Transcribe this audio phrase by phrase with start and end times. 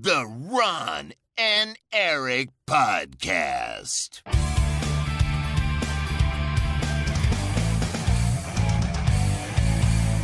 [0.00, 4.22] The Ron and Eric Podcast.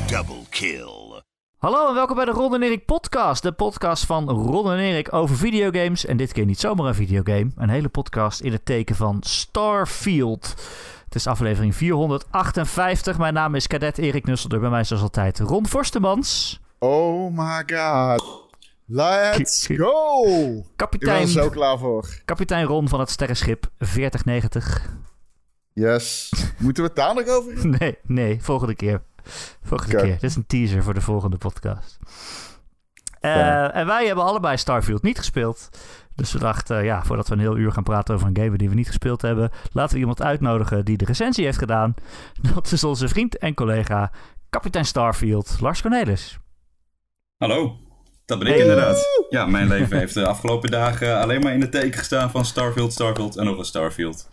[0.06, 1.22] Double kill.
[1.58, 3.42] Hallo en welkom bij de Ron en Erik podcast.
[3.42, 6.06] De podcast van Ron en Erik over videogames.
[6.06, 7.50] En dit keer niet zomaar een videogame.
[7.56, 10.54] Een hele podcast in het teken van Starfield.
[11.04, 13.18] Het is aflevering 458.
[13.18, 14.60] Mijn naam is kadet Erik Nusselder.
[14.60, 16.60] Bij mij is zoals altijd Ron Forstemans.
[16.78, 18.47] Oh my god.
[18.90, 20.22] Let's go!
[20.24, 22.08] Ik ben Kapitein, er zo klaar voor.
[22.24, 24.90] kapitein Ron van het sterrenschip 4090.
[25.72, 26.32] Yes.
[26.58, 27.66] Moeten we het daar nog over?
[27.78, 29.02] Nee, nee, volgende keer.
[29.62, 30.12] Volgende keer.
[30.12, 31.98] Dit is een teaser voor de volgende podcast.
[33.20, 35.68] Eh, en wij hebben allebei Starfield niet gespeeld.
[36.14, 38.68] Dus we dachten, ja, voordat we een heel uur gaan praten over een game die
[38.68, 41.94] we niet gespeeld hebben, laten we iemand uitnodigen die de recensie heeft gedaan.
[42.54, 44.10] Dat is onze vriend en collega,
[44.50, 46.38] kapitein Starfield, Lars Cornelis.
[47.36, 47.76] Hallo,
[48.28, 49.06] dat ben ik inderdaad.
[49.30, 52.92] Ja, mijn leven heeft de afgelopen dagen alleen maar in de teken gestaan van Starfield,
[52.92, 54.28] Starfield en nog een Starfield.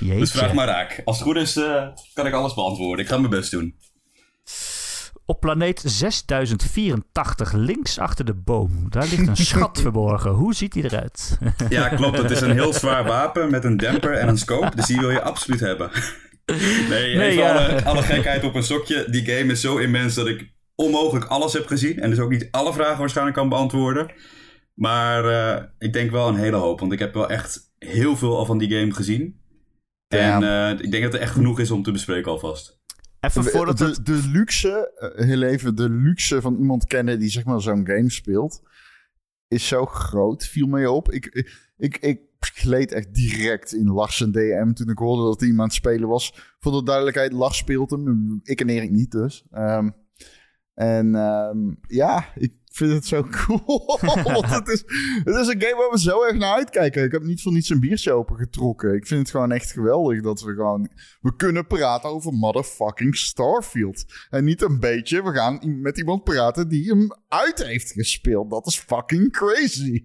[0.00, 0.18] Jeetje.
[0.18, 1.02] Dus vraag maar raak.
[1.04, 3.04] Als het goed is, eh, kan ik alles beantwoorden.
[3.04, 3.74] Ik ga mijn best doen.
[5.26, 10.30] Op planeet 6084, links achter de boom, daar ligt een schat verborgen.
[10.30, 11.38] Hoe ziet die eruit?
[11.68, 12.18] Ja, klopt.
[12.18, 14.76] Het is een heel zwaar wapen met een demper en een scope.
[14.76, 15.90] Dus die wil je absoluut hebben.
[16.88, 17.52] Nee, Nee, even ja.
[17.52, 19.06] alle, alle gekheid op een stokje.
[19.10, 21.98] Die game is zo immens dat ik onmogelijk alles heb gezien.
[21.98, 24.12] En dus ook niet alle vragen waarschijnlijk kan beantwoorden.
[24.74, 26.80] Maar eh, ik denk wel een hele hoop.
[26.80, 29.40] Want ik heb wel echt heel veel al van die game gezien.
[30.08, 32.78] En eh, ik denk dat er echt genoeg is om te bespreken alvast.
[33.20, 34.06] Even voordat de, het...
[34.06, 38.10] de luxe, eh, heel even, de luxe van iemand kennen die zeg maar zo'n game
[38.10, 38.62] speelt,
[39.48, 41.12] is zo groot, viel mij op.
[41.12, 45.40] Ik, ik, ik, ik gleed echt direct in Lars en DM toen ik hoorde dat
[45.40, 46.54] hij iemand aan het spelen was.
[46.58, 49.44] Voor de duidelijkheid, Lars speelt hem, ik en Erik niet dus.
[49.50, 49.88] Ehm,
[50.80, 53.98] en ehm, ja, ik vind het zo cool.
[54.46, 54.84] Het, is,
[55.24, 57.04] het is een game waar we zo erg naar uitkijken.
[57.04, 58.94] Ik heb niet voor niets een biertje opengetrokken.
[58.94, 60.90] Ik vind het gewoon echt geweldig dat we gewoon...
[61.20, 64.04] We kunnen praten over motherfucking Starfield.
[64.30, 65.22] En niet een beetje.
[65.22, 68.50] We gaan met iemand praten die hem uit heeft gespeeld.
[68.50, 70.04] Dat is fucking crazy.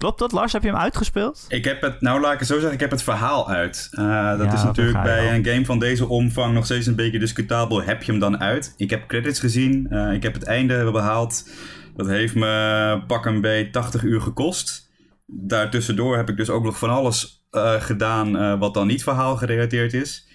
[0.00, 0.52] Klopt dat, Lars?
[0.52, 1.44] Heb je hem uitgespeeld?
[1.48, 3.88] Ik heb het, nou laat ik het zo zeggen, ik heb het verhaal uit.
[3.90, 7.18] Eh, dat Ja, is natuurlijk bij een game van deze omvang nog steeds een beetje
[7.18, 7.82] discutabel.
[7.82, 8.74] Heb je hem dan uit?
[8.76, 11.48] Ik heb credits gezien, eh, ik heb het einde behaald.
[11.96, 14.90] Dat heeft me pak een beetje 80 uur gekost.
[15.26, 19.92] Daartussendoor heb ik dus ook nog van alles eh, gedaan wat dan niet verhaal gerelateerd
[19.92, 20.28] is.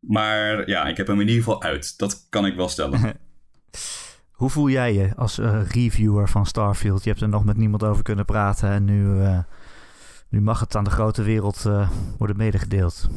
[0.00, 1.98] Maar ja, ik heb hem in ieder geval uit.
[1.98, 3.00] Dat kan ik wel stellen.
[4.40, 7.04] Hoe voel jij je als eh, reviewer van Starfield?
[7.04, 9.38] Je hebt er nog met niemand over kunnen praten en nu, eh,
[10.28, 13.08] nu mag het aan de grote wereld eh, worden medegedeeld.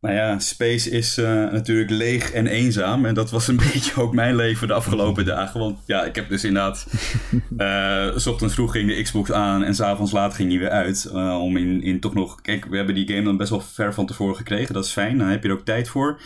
[0.00, 1.16] Nou ja, space is
[1.52, 3.04] natuurlijk leeg en eenzaam.
[3.04, 5.60] En dat was een beetje ook mijn leven de afgelopen dagen.
[5.60, 6.86] Want ja, ik heb dus inderdaad...
[8.22, 11.10] s ochtends vroeg ging de Xbox aan en s'avonds laat ging die weer uit.
[11.40, 12.40] om in, in toch nog...
[12.40, 14.74] Kijk, we hebben die game dan best wel ver van tevoren gekregen.
[14.74, 16.20] Dat is fijn, dan heb je er ook tijd voor.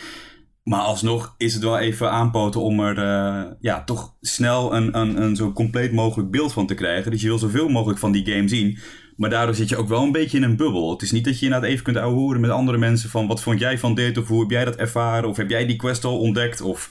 [0.63, 5.23] Maar alsnog is het wel even aanpoten om er eh, ja, toch snel een, een,
[5.23, 7.11] een zo compleet mogelijk beeld van te krijgen.
[7.11, 8.79] Dus je wil zoveel mogelijk van die game zien.
[9.17, 10.91] Maar daardoor zit je ook wel een beetje in een bubbel.
[10.91, 13.61] Het is niet dat je inderdaad even kunt ouwehoeren met andere mensen van wat vond
[13.61, 16.19] jij van dit of hoe heb jij dat ervaren of heb jij die quest al
[16.19, 16.91] ontdekt of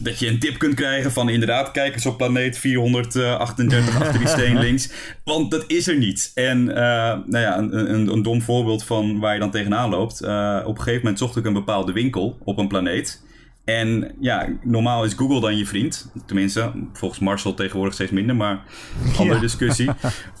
[0.00, 4.28] dat je een tip kunt krijgen van inderdaad kijk eens op planeet 438 achter die
[4.28, 4.90] steen links.
[5.24, 6.30] Want dat is er niet.
[6.34, 6.82] En eh,
[7.26, 10.20] nou ja, een, een, een dom voorbeeld van waar je dan tegenaan loopt.
[10.20, 13.22] Eh, op een gegeven moment zocht ik een bepaalde winkel op een planeet.
[13.64, 16.12] En ja, normaal is Google dan je vriend.
[16.26, 18.62] Tenminste, volgens Marcel tegenwoordig steeds minder, maar
[19.16, 19.40] andere Ja.
[19.40, 19.90] discussie.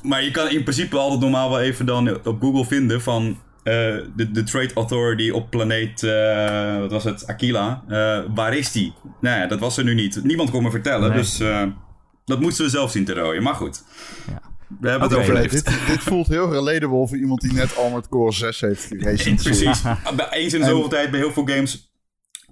[0.02, 3.34] Maar je kan in principe altijd normaal wel even dan op Google vinden van eh,
[3.62, 7.82] de, de Trade Authority op planeet, eh, wat was het, Aquila.
[7.88, 8.92] Eh, waar is die?
[9.20, 10.20] Nou ja, dat was er nu niet.
[10.24, 11.18] Niemand kon me vertellen, Nee.
[11.18, 11.62] dus eh,
[12.24, 13.42] dat moesten we zelf zien te rooien.
[13.42, 13.82] Maar goed,
[14.26, 14.40] Ja.
[14.80, 15.52] we hebben het overleefd.
[15.52, 19.42] dit, dit voelt heel relatable voor iemand die net Armored Core 6 heeft geraced.
[19.42, 19.82] Precies.
[20.16, 21.88] Bij eens in En- zoveel tijd bij heel veel games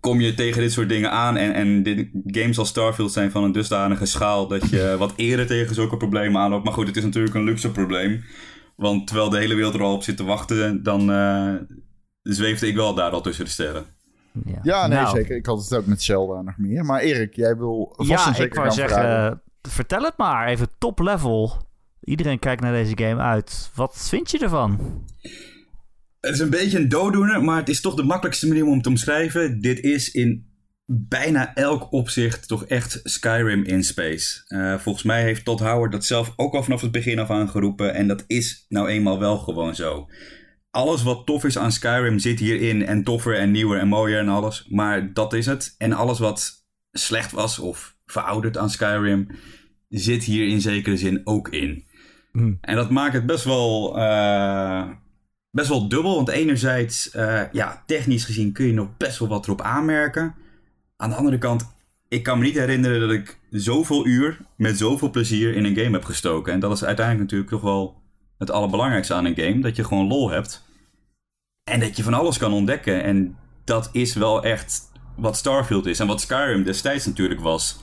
[0.00, 1.36] kom je tegen dit soort dingen aan.
[1.36, 5.46] En, en dit, games als Starfield zijn van een dusdanige schaal dat je wat eerder
[5.46, 6.64] tegen zulke problemen aanloopt.
[6.64, 8.24] Maar goed, het is natuurlijk een luxe probleem.
[8.78, 11.54] Want terwijl de hele wereld er al op zit te wachten, dan eh
[12.22, 13.86] zweefde ik wel daar al tussen de sterren.
[14.44, 15.36] Ja, Ja, nee, Nou, zeker.
[15.36, 16.84] Ik had het ook met Zelda nog meer.
[16.84, 19.42] Maar Erik, jij wil vast Ja, en ik zeker wou gaan zeggen, vragen.
[19.62, 20.46] vertel het maar.
[20.48, 21.52] Even top level.
[22.00, 23.70] Iedereen kijkt naar deze game uit.
[23.74, 25.04] Wat vind je ervan?
[26.20, 28.88] Het is een beetje een dooddoener, maar het is toch de makkelijkste manier om te
[28.88, 29.60] omschrijven.
[29.60, 30.47] Dit is in
[30.90, 34.44] bijna elk opzicht toch echt Skyrim in space.
[34.46, 37.94] Eh, volgens mij heeft Todd Howard dat zelf ook al vanaf het begin af aangeroepen.
[37.94, 40.08] En dat is nou eenmaal wel gewoon zo.
[40.70, 42.86] Alles wat tof is aan Skyrim zit hierin.
[42.86, 44.66] En toffer en nieuwer en mooier en alles.
[44.68, 45.74] Maar dat is het.
[45.78, 49.28] En alles wat slecht was of verouderd aan Skyrim
[49.88, 51.84] zit hier in zekere zin ook in.
[52.32, 52.58] Hmm.
[52.60, 54.88] En dat maakt het best wel, eh,
[55.50, 56.14] best wel dubbel.
[56.14, 60.34] Want enerzijds, eh, ja, technisch gezien kun je nog best wel wat erop aanmerken.
[61.00, 61.66] Aan de andere kant,
[62.08, 65.90] ik kan me niet herinneren dat ik zoveel uur met zoveel plezier in een game
[65.90, 66.52] heb gestoken.
[66.52, 68.02] En dat is uiteindelijk natuurlijk toch wel
[68.38, 69.60] het allerbelangrijkste aan een game.
[69.60, 70.64] Dat je gewoon lol hebt.
[71.70, 73.02] En dat je van alles kan ontdekken.
[73.02, 76.00] En dat is wel echt wat Starfield is.
[76.00, 77.80] En wat Skyrim destijds natuurlijk was.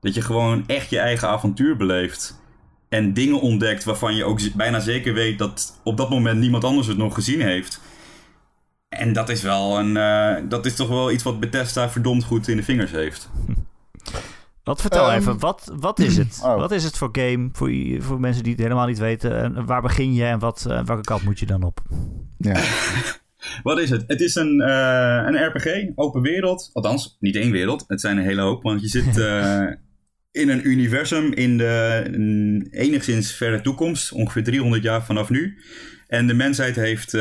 [0.00, 2.40] Dat je gewoon echt je eigen avontuur beleeft.
[2.88, 6.86] En dingen ontdekt waarvan je ook bijna zeker weet dat op dat moment niemand anders
[6.86, 7.80] het nog gezien heeft.
[8.98, 9.96] En dat is wel een.
[9.96, 13.28] eh, dat is toch wel iets wat Bethesda verdomd goed in de vingers heeft.
[14.64, 16.40] Wat vertel Ehm, even, wat, wat is het?
[16.44, 16.56] oh.
[16.56, 19.42] Wat is het voor game voor, voor mensen die het helemaal niet weten?
[19.42, 21.80] En waar begin je en wat, eh, welke kant moet je dan op?
[22.38, 22.60] Ja.
[23.62, 24.04] Wat is het?
[24.06, 26.70] Het is een, eh, een RPG, open wereld.
[26.72, 27.84] Althans, niet één wereld.
[27.86, 29.66] Het zijn een hele hoop, want je zit eh,
[30.30, 35.58] in een universum in de mm, enigszins verre toekomst, ongeveer 300 jaar vanaf nu.
[36.14, 37.20] En de mensheid heeft eh,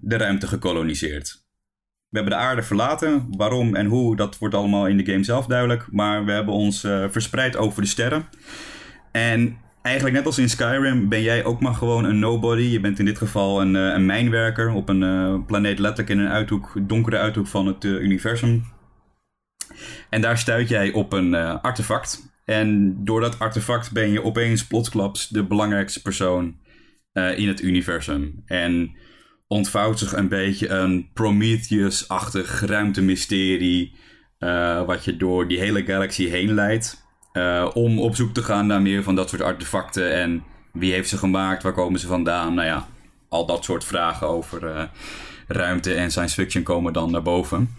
[0.00, 1.42] de ruimte gekoloniseerd.
[2.08, 3.26] We hebben de aarde verlaten.
[3.36, 5.86] Waarom en hoe, dat wordt allemaal in de game zelf duidelijk.
[5.90, 8.26] Maar we hebben ons eh, verspreid over de sterren.
[9.12, 12.62] En eigenlijk net als in Skyrim ben jij ook maar gewoon een nobody.
[12.62, 16.32] Je bent in dit geval een, eh, een mijnwerker op een planeet letterlijk in een
[16.32, 18.64] uithoek, donkere uithoek van het universum.
[20.10, 22.32] En daar stuit jij op een artefact.
[22.44, 26.62] En door dat artefact ben je opeens plotsklaps de belangrijkste persoon
[27.14, 28.42] eh, in het universum.
[28.46, 28.96] En
[29.46, 33.94] ontvouwt zich een beetje een Prometheus-achtig ruimtemysterie.
[34.38, 37.02] eh, wat je door die hele galaxy heen leidt.
[37.32, 40.12] eh, om op zoek te gaan naar meer van dat soort artefacten.
[40.12, 41.62] En wie heeft ze gemaakt?
[41.62, 42.54] Waar komen ze vandaan?
[42.54, 42.88] Nou ja,
[43.28, 44.90] al dat soort vragen over
[45.48, 47.74] ruimte en science fiction komen dan naar boven.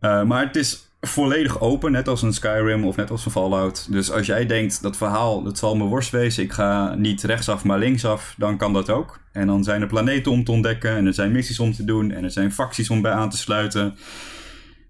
[0.00, 3.92] Maar het is volledig open, net als een Skyrim of net als een Fallout.
[3.92, 7.64] Dus als jij denkt, dat verhaal, dat zal me worst wezen, ik ga niet rechtsaf
[7.64, 9.20] maar linksaf, dan kan dat ook.
[9.32, 12.10] En dan zijn er planeten om te ontdekken, en er zijn missies om te doen,
[12.10, 13.96] en er zijn facties om bij aan te sluiten.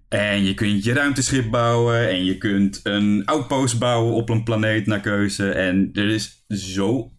[0.09, 4.85] En je kunt je ruimteschip bouwen, en je kunt een outpost bouwen op een planeet
[4.85, 5.51] naar keuze.
[5.51, 7.11] En er is zo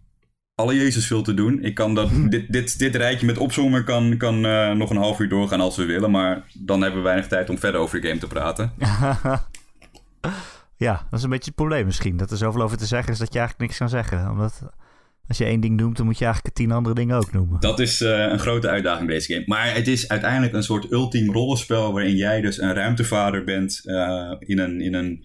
[0.56, 1.64] alle Jezus veel te doen.
[1.64, 5.20] Ik kan dat, dit, dit, dit rijtje met opzommen kan, kan eh, nog een half
[5.20, 6.10] uur doorgaan als we willen.
[6.10, 8.72] Maar dan hebben we weinig tijd om verder over de game te praten.
[10.86, 12.16] ja, dat is een beetje het probleem misschien.
[12.16, 14.30] Dat er zoveel over te zeggen is dat je eigenlijk niks kan zeggen.
[14.30, 14.62] Omdat
[15.28, 17.60] als je één ding noemt, dan moet je eigenlijk tien andere dingen ook noemen.
[17.60, 19.44] Dat is eh, een grote uitdaging deze game.
[19.46, 24.32] Maar het is uiteindelijk een soort ultiem rollenspel waarin jij dus een ruimtevader bent eh,
[24.38, 25.24] in, een, in, een,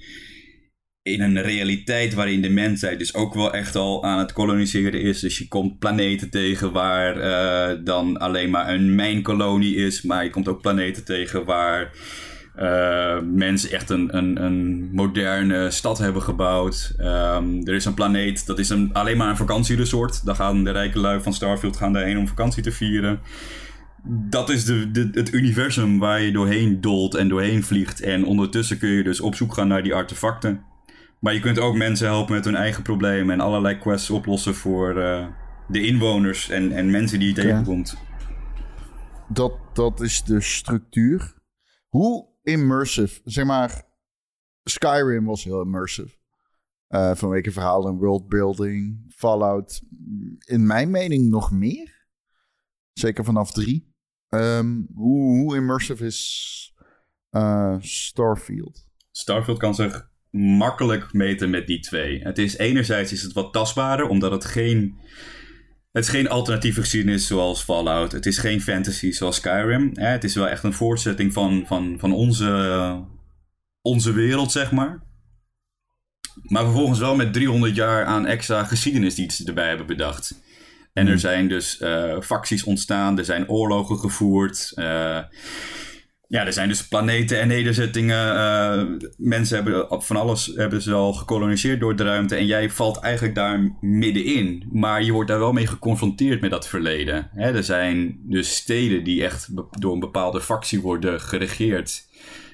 [1.03, 5.19] in een realiteit waarin de mensheid dus ook wel echt al aan het koloniseren is.
[5.19, 10.29] Dus je komt planeten tegen waar eh, dan alleen maar een mijnkolonie is, maar je
[10.29, 11.91] komt ook planeten tegen waar
[12.55, 16.93] eh, mensen echt een, een, een moderne stad hebben gebouwd.
[16.97, 20.25] Ehm, er is een planeet, dat is een, alleen maar een vakantieresort.
[20.25, 23.19] Daar gaan de rijke lui van Starfield gaan daarheen om vakantie te vieren.
[24.29, 28.01] Dat is de, de, het universum waar je doorheen dolt en doorheen vliegt.
[28.01, 30.70] En ondertussen kun je dus op zoek gaan naar die artefacten.
[31.21, 35.01] Maar je kunt ook mensen helpen met hun eigen problemen en allerlei quests oplossen voor
[35.01, 35.27] eh,
[35.67, 37.97] de inwoners en, en mensen die je tegenkomt.
[39.27, 41.33] Dat, dat is de structuur.
[41.87, 43.83] Hoe immersive, zeg maar,
[44.63, 46.17] Skyrim was heel immersive.
[46.87, 49.05] Eh, vanwege verhaal en worldbuilding.
[49.15, 52.07] Fallout, mm, in mijn mening nog meer.
[52.93, 53.95] Zeker vanaf drie.
[54.27, 56.73] Ehm, hoe, hoe immersive is
[57.29, 58.89] eh, Starfield?
[59.11, 62.21] Starfield kan zich makkelijk meten met die twee.
[62.21, 64.99] Het is enerzijds is het wat tastbaarder, omdat het geen...
[65.91, 68.11] Het is geen alternatieve geschiedenis zoals Fallout.
[68.11, 69.89] Het is geen fantasy zoals Skyrim.
[69.93, 70.07] Hè?
[70.07, 73.05] Het is wel echt een voortzetting van, van, van onze,
[73.81, 75.03] onze wereld, zeg maar.
[76.43, 80.41] Maar vervolgens wel met 300 jaar aan extra geschiedenis die ze erbij hebben bedacht.
[80.93, 84.71] En er zijn dus eh, facties ontstaan, er zijn oorlogen gevoerd.
[84.75, 85.19] eh,
[86.31, 88.35] ja, er zijn dus planeten en nederzettingen.
[88.35, 88.83] eh,
[89.17, 92.35] mensen hebben van alles hebben ze al gekoloniseerd door de ruimte.
[92.35, 94.63] En jij valt eigenlijk daar middenin.
[94.71, 97.29] Maar je wordt daar wel mee geconfronteerd met dat verleden.
[97.33, 99.47] Hè, er zijn dus steden die echt
[99.79, 102.07] door een bepaalde factie worden geregeerd.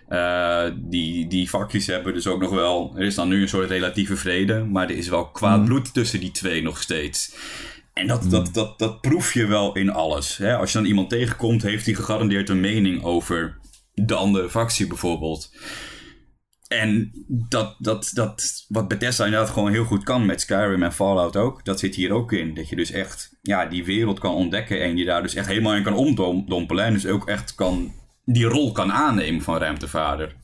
[0.07, 2.93] Eh, die, die facties hebben dus ook nog wel.
[2.95, 4.63] Er is dan nu een soort relatieve vrede.
[4.63, 7.35] Maar er is wel kwaad bloed tussen die twee nog steeds.
[7.93, 10.37] En dat, dat, dat, dat proef je wel in alles.
[10.37, 10.55] Hè?
[10.55, 13.57] Als je dan iemand tegenkomt, heeft hij gegarandeerd een mening over
[14.05, 15.55] de andere factie bijvoorbeeld.
[16.67, 21.35] En dat, dat, dat, wat Bethesda inderdaad gewoon heel goed kan met Skyrim en Fallout
[21.35, 22.53] ook, dat zit hier ook in.
[22.53, 25.75] Dat je dus echt ja, die wereld kan ontdekken en je daar dus echt helemaal
[25.75, 26.85] in kan omdompelen.
[26.85, 27.93] En dus ook echt kan,
[28.25, 30.35] die rol kan aannemen van ruimtevader.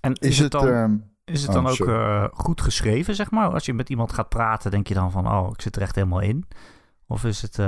[0.00, 0.68] En is, Is het dan...
[0.68, 3.52] ehm, Is het Oh, dan ook eh, goed geschreven, zeg maar?
[3.52, 5.94] Als je met iemand gaat praten, denk je dan van, oh, ik zit er echt
[5.94, 6.46] helemaal in?
[7.06, 7.58] Of is het,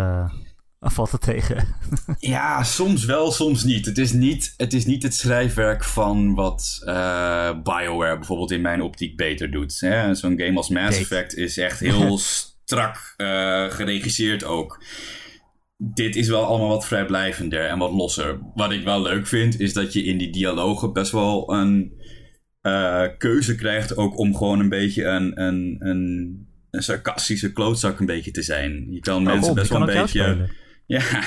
[0.80, 1.64] eh, valt het tegen?
[2.18, 3.87] Ja, soms wel, soms niet.
[3.87, 8.82] Het is niet het, is niet het schrijfwerk van wat eh, BioWare bijvoorbeeld in mijn
[8.82, 9.72] optiek beter doet.
[9.72, 10.99] Zo'n game als Mass.
[10.99, 12.18] Effect is echt heel
[12.70, 14.82] strak eh, geregisseerd ook.
[15.76, 18.38] Dit is wel allemaal wat vrijblijvender en wat losser.
[18.54, 21.92] Wat ik wel leuk vind, is dat je in die dialogen best wel een
[22.60, 28.06] eh, keuze krijgt ook om gewoon een beetje een, een, een, een sarcastische klootzak een
[28.06, 28.87] beetje te zijn.
[28.90, 30.50] Je kan mensen best wel een beetje...
[30.90, 31.23] Ja,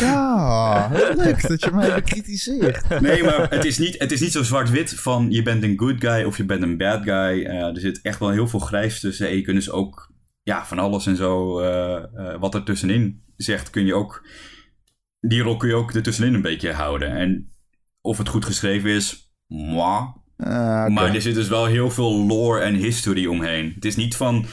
[0.00, 3.00] Ja, heel leuk dat je mij bekritiseert.
[3.00, 5.94] Nee, maar het is niet, het is niet zo zwart-wit van je bent een good
[5.98, 7.44] guy of je bent een bad guy.
[7.44, 9.28] Eh, er zit echt wel heel veel grijs tussen.
[9.28, 10.12] En je kunt dus ook
[10.42, 14.26] ja, van alles en zo eh, eh, wat er tussenin zegt, kun je ook...
[15.20, 17.10] Die rol kun je ook ertussenin een beetje houden.
[17.10, 17.50] En
[18.00, 20.04] of het goed geschreven is, moi.
[20.36, 20.86] Ah.
[20.86, 23.72] Maar er zit dus wel heel veel lore en history omheen.
[23.74, 24.46] Het is niet van...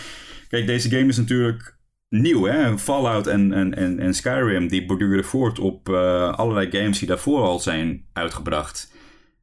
[0.47, 1.79] Kijk, deze game is natuurlijk
[2.11, 2.77] nieuw, hè?
[2.77, 7.41] Fallout en, en, en, en Skyrim, die borduren voort op eh, allerlei games die daarvoor
[7.41, 8.93] al zijn uitgebracht.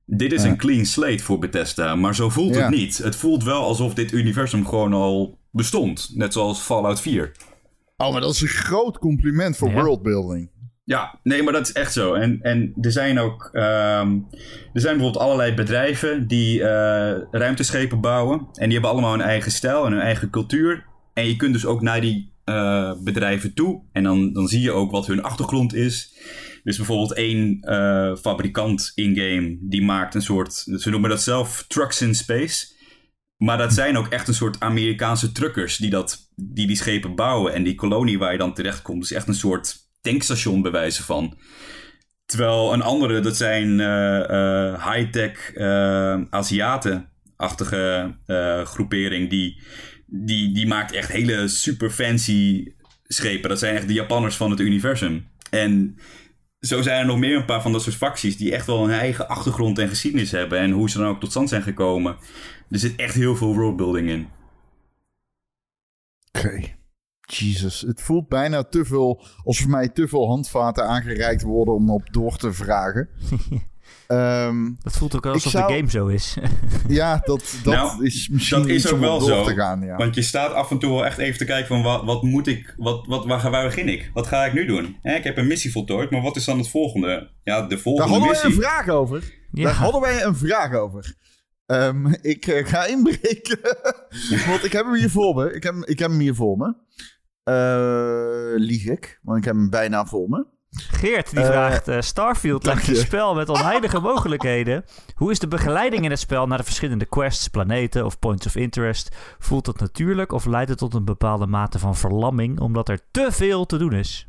[0.06, 0.48] Dit is Ja.
[0.48, 2.60] een clean slate voor Bethesda, maar zo voelt Ja.
[2.60, 2.98] het niet.
[2.98, 6.10] Het voelt wel alsof dit universum gewoon al bestond.
[6.14, 7.32] Net zoals Fallout 4.
[7.96, 9.74] Oh, maar dat is een groot compliment voor Ja.
[9.82, 10.50] worldbuilding.
[10.84, 12.14] Ja, nee, maar dat is echt zo.
[12.14, 13.48] En, en er zijn ook.
[13.52, 14.18] ehm,
[14.72, 18.38] er zijn bijvoorbeeld allerlei bedrijven die eh, ruimteschepen bouwen.
[18.38, 20.84] En die hebben allemaal hun eigen stijl en hun eigen cultuur.
[21.14, 23.82] En je kunt dus ook naar die eh, bedrijven toe.
[23.92, 26.14] En dan, dan zie je ook wat hun achtergrond is.
[26.64, 30.52] Dus bijvoorbeeld één eh, fabrikant in-game die maakt een soort.
[30.52, 32.76] Ze noemen dat zelf trucks in space.
[33.36, 37.54] Maar dat zijn ook echt een soort Amerikaanse truckers die, dat, die die schepen bouwen.
[37.54, 41.38] En die kolonie waar je dan terechtkomt is echt een soort tankstation bewijzen van.
[42.24, 45.56] Terwijl een andere, dat zijn eh, high-tech
[46.30, 48.14] Aziaten-achtige
[48.64, 49.30] groepering.
[49.30, 49.60] Die,
[50.10, 52.72] die, die maakt echt hele super fancy
[53.04, 53.48] schepen.
[53.48, 55.28] Dat zijn echt de Japanners van het universum.
[55.50, 55.98] En
[56.60, 58.98] zo zijn er nog meer een paar van dat soort facties die echt wel hun
[58.98, 60.58] eigen achtergrond en geschiedenis hebben.
[60.58, 62.16] En hoe ze dan ook tot stand zijn gekomen.
[62.70, 64.28] Er zit echt heel veel worldbuilding in.
[66.32, 66.76] Oké.
[67.20, 72.12] Jesus, het voelt bijna te veel, alsof mij te veel handvaten aangereikt worden om op
[72.12, 73.08] door te vragen.
[74.06, 76.36] Ehm, Dat voelt ook alsof zou- de game zo is.
[76.88, 79.44] ja, dat, dat Nou, is misschien dat is iets ook wel door zo.
[79.44, 79.80] te gaan.
[79.80, 79.96] Ja.
[79.96, 82.46] Want je staat af en toe wel echt even te kijken van wat, wat moet
[82.46, 84.10] ik, wat, wat, waar, waar begin ik?
[84.14, 84.96] Wat ga ik nu doen?
[85.02, 87.30] Hè, ik heb een missie voltooid, maar wat is dan het volgende?
[87.44, 88.62] Ja, de Daar volgende hadden wij missie.
[88.64, 89.32] een vraag over.
[89.52, 89.64] Ja.
[89.64, 91.14] Daar hadden wij een vraag over.
[91.66, 93.58] Ehm, ik eh, ga inbreken.
[94.48, 95.52] Want ik heb hem hier voor me.
[95.52, 96.74] Ik heb, ik heb hem hier voor me.
[97.44, 100.46] Eh, lieg ik, want ik heb hem bijna voor me.
[100.70, 104.84] Geert die Eh, vraagt: eh, Starfield lijkt een spel met oneindige mogelijkheden.
[105.14, 108.56] Hoe is de begeleiding in het spel naar de verschillende quests, planeten of points of
[108.56, 109.16] interest?
[109.38, 113.28] Voelt het natuurlijk of leidt het tot een bepaalde mate van verlamming omdat er te
[113.30, 114.28] veel te doen is?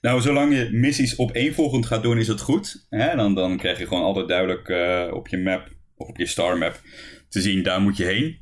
[0.00, 2.86] Nou, zolang je missies opeenvolgend gaat doen, is het goed.
[2.88, 3.16] Hè?
[3.16, 6.58] Dan, dan krijg je gewoon altijd duidelijk eh, op je map, of op je star
[6.58, 6.80] map,
[7.28, 8.38] te zien, daar moet je heen.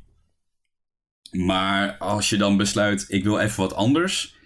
[1.31, 4.36] Maar als je dan besluit, ik wil even wat anders,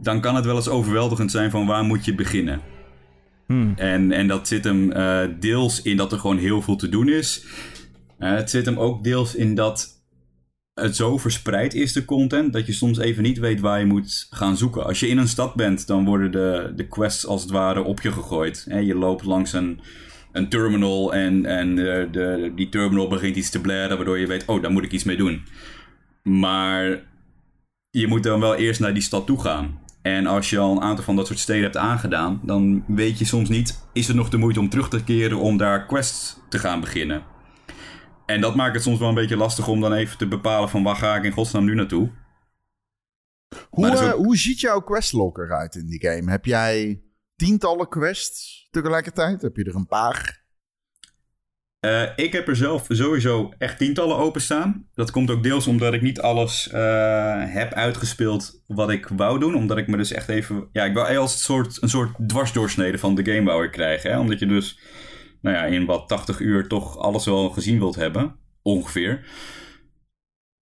[0.00, 2.60] dan kan het wel eens overweldigend zijn van waar moet je beginnen.
[3.46, 3.72] Hmm.
[3.76, 7.08] En, en dat zit hem eh, deels in dat er gewoon heel veel te doen
[7.08, 7.44] is.
[8.18, 10.02] Eh, het zit hem ook deels in dat
[10.74, 14.26] het zo verspreid is, de content, dat je soms even niet weet waar je moet
[14.30, 14.84] gaan zoeken.
[14.84, 18.00] Als je in een stad bent, dan worden de, de quests als het ware op
[18.00, 18.66] je gegooid.
[18.68, 19.80] Je loopt langs een,
[20.32, 24.44] een terminal en, en eh, de, die terminal begint iets te blaren, waardoor je weet,
[24.46, 25.42] oh, daar moet ik iets mee doen.
[26.22, 27.02] Maar
[27.90, 29.78] je moet dan wel eerst naar die stad toe gaan.
[30.08, 33.24] En als je al een aantal van dat soort steden hebt aangedaan, dan weet je
[33.24, 36.58] soms niet, is het nog de moeite om terug te keren om daar quests te
[36.58, 37.22] gaan beginnen.
[38.26, 40.82] En dat maakt het soms wel een beetje lastig om dan even te bepalen van
[40.82, 42.10] waar ga ik in godsnaam nu naartoe.
[43.70, 46.30] Hoe, eh, hoe ziet jouw questlog eruit in die game?
[46.30, 47.02] Heb jij
[47.36, 49.42] tientallen quests tegelijkertijd?
[49.42, 50.46] Heb je er een paar?
[51.80, 54.86] Eh, ik heb er zelf sowieso echt tientallen openstaan.
[54.94, 59.54] Dat komt ook deels omdat ik niet alles eh, heb uitgespeeld wat ik wou doen.
[59.54, 60.68] Omdat ik me dus echt even...
[60.72, 64.10] Ja, ik wou als een soort, een soort dwarsdoorsnede van de game wou ik krijgen.
[64.10, 64.18] Hè?
[64.18, 64.78] Omdat je dus
[65.40, 68.36] nou ja, in wat 80 uur toch alles wel gezien wilt hebben.
[68.62, 69.24] Ongeveer.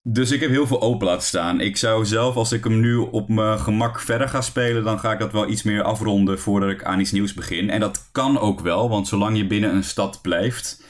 [0.02, 1.61] Dus ik heb heel veel open laten staan.
[1.61, 5.12] Ik zou zelf, als ik hem nu op mijn gemak verder ga spelen, dan ga
[5.12, 7.70] ik dat wel iets meer afronden voordat ik aan iets nieuws begin.
[7.70, 10.85] En dat kan ook wel, want zolang je binnen een stad blijft,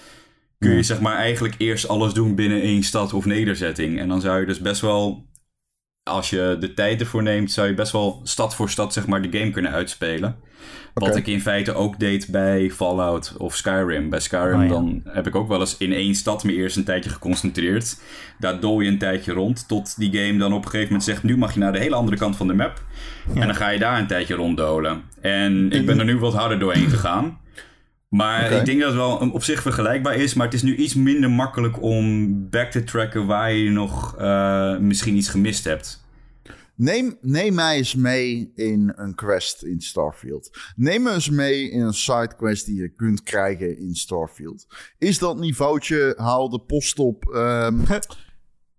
[0.59, 3.99] kun je zeg maar eigenlijk eerst alles doen binnen één stad of nederzetting.
[3.99, 5.25] En dan zou je dus best wel
[6.03, 9.23] als je de tijd ervoor neemt, zou je best wel stad voor stad zeg maar,
[9.23, 10.37] de game kunnen uitspelen.
[10.95, 14.11] Wat ik in feite ook deed bij Fallout of Skyrim.
[14.11, 14.69] Bij Skyrim Oh, ja.
[14.69, 18.01] dan heb ik ook wel eens in één stad me eerst een tijdje geconcentreerd.
[18.39, 21.23] Daar dol je een tijdje rond tot die game dan op een gegeven moment zegt...
[21.23, 22.83] nu mag je naar de hele andere kant van de map.
[23.35, 25.03] En dan ga je daar een tijdje ronddolen.
[25.21, 27.39] En ik ben er nu wat harder doorheen gegaan.
[28.09, 30.35] Maar ik denk dat het wel op zich vergelijkbaar is.
[30.35, 34.79] Maar het is nu iets minder makkelijk om back te tracken waar je nog eh,
[34.79, 36.05] misschien iets gemist hebt.
[36.77, 40.59] Neem, neem mij eens mee in een quest in Starfield.
[40.77, 44.67] Neem me eens mee in een sidequest die je kunt krijgen in Starfield.
[44.99, 47.25] Is dat niveautje haal de post op?
[47.35, 47.85] ehm,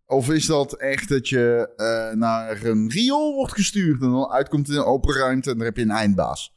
[0.06, 4.70] of is dat echt dat je eh, naar een riool wordt gestuurd en dan uitkomt
[4.70, 6.56] in een open ruimte en dan heb je een eindbaas?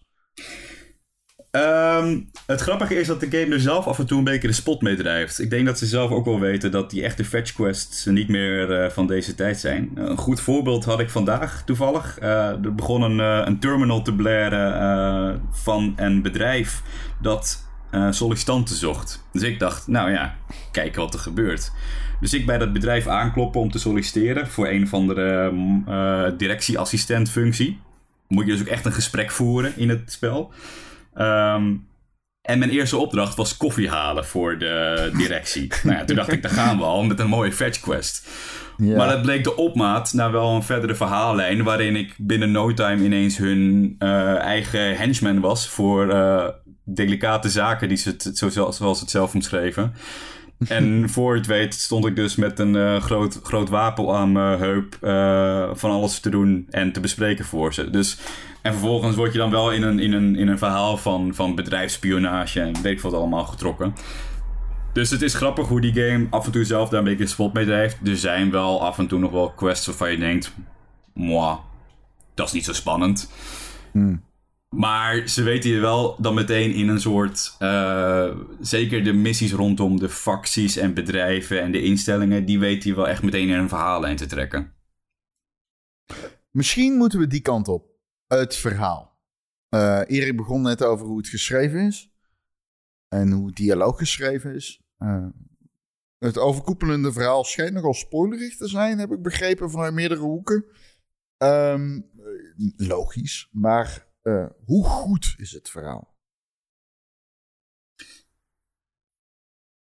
[1.50, 4.54] Ehm, het grappige is dat de game er zelf af en toe een beetje de
[4.54, 5.40] spot mee drijft.
[5.40, 8.72] Ik denk dat ze zelf ook wel weten dat die echte fetch quests niet meer
[8.72, 9.90] eh, van deze tijd zijn.
[9.94, 12.18] een goed voorbeeld had ik vandaag toevallig.
[12.18, 16.82] Eh, er begon een, eh, een terminal te blaren van een bedrijf
[17.20, 17.68] dat
[18.10, 19.24] sollicitanten zocht.
[19.32, 20.36] Dus ik dacht, nou ja,
[20.72, 21.72] kijken wat er gebeurt.
[22.20, 25.84] Dus ik bij dat bedrijf aankloppen om te solliciteren voor een of andere mm,
[26.36, 27.80] directieassistent functie.
[28.28, 30.52] Moet je dus ook echt een gesprek voeren in het spel.
[31.14, 31.74] Ehm,
[32.42, 35.72] en mijn eerste opdracht was koffie halen voor de directie.
[35.82, 38.28] nou ja, toen dacht ik, daar gaan we al met een mooie fetch quest.
[38.76, 41.62] Maar dat bleek de opmaat naar wel een verdere verhaallijn...
[41.62, 45.68] waarin ik binnen no time ineens hun eh, eigen henchman was...
[45.68, 46.48] voor eh,
[46.84, 48.16] delicate zaken, die ze
[48.50, 49.94] zoals ze het zelf omschreven.
[50.68, 54.58] En voor het weet stond ik dus met een eh, groot, groot wapen aan mijn
[54.58, 54.96] heup...
[55.00, 57.90] eh, van alles te doen en te bespreken voor ze.
[57.90, 58.18] Dus,
[58.62, 61.54] en vervolgens word je dan wel in een, in een, in een verhaal van, van
[61.54, 62.60] bedrijfsspionage...
[62.60, 63.94] en weet ik wat allemaal getrokken.
[64.92, 67.52] Dus het is grappig hoe die game af en toe zelf daar een beetje spot
[67.52, 68.08] mee drijft.
[68.08, 70.54] Er zijn wel af en toe nog wel quests waarvan je denkt...
[71.14, 71.56] Moi,
[72.34, 73.30] dat is niet zo spannend.
[74.76, 77.56] Maar ze weten je wel dan meteen in een soort...
[77.58, 82.44] eh, zeker de missies rondom de facties en bedrijven en de instellingen...
[82.44, 84.74] die weten je wel echt meteen in een verhaallijn te trekken.
[86.50, 87.88] Misschien moeten we die kant op.
[88.26, 89.18] Het verhaal.
[89.68, 92.12] Eh Erik begon net over hoe het geschreven is.
[93.08, 94.82] En hoe het dialoog geschreven is.
[94.98, 95.26] Eh,
[96.18, 100.64] het overkoepelende verhaal schijnt nogal spoilerig te zijn, heb ik begrepen vanuit meerdere hoeken.
[101.36, 106.18] Ehm, eh, logisch, maar eh, hoe goed is het verhaal?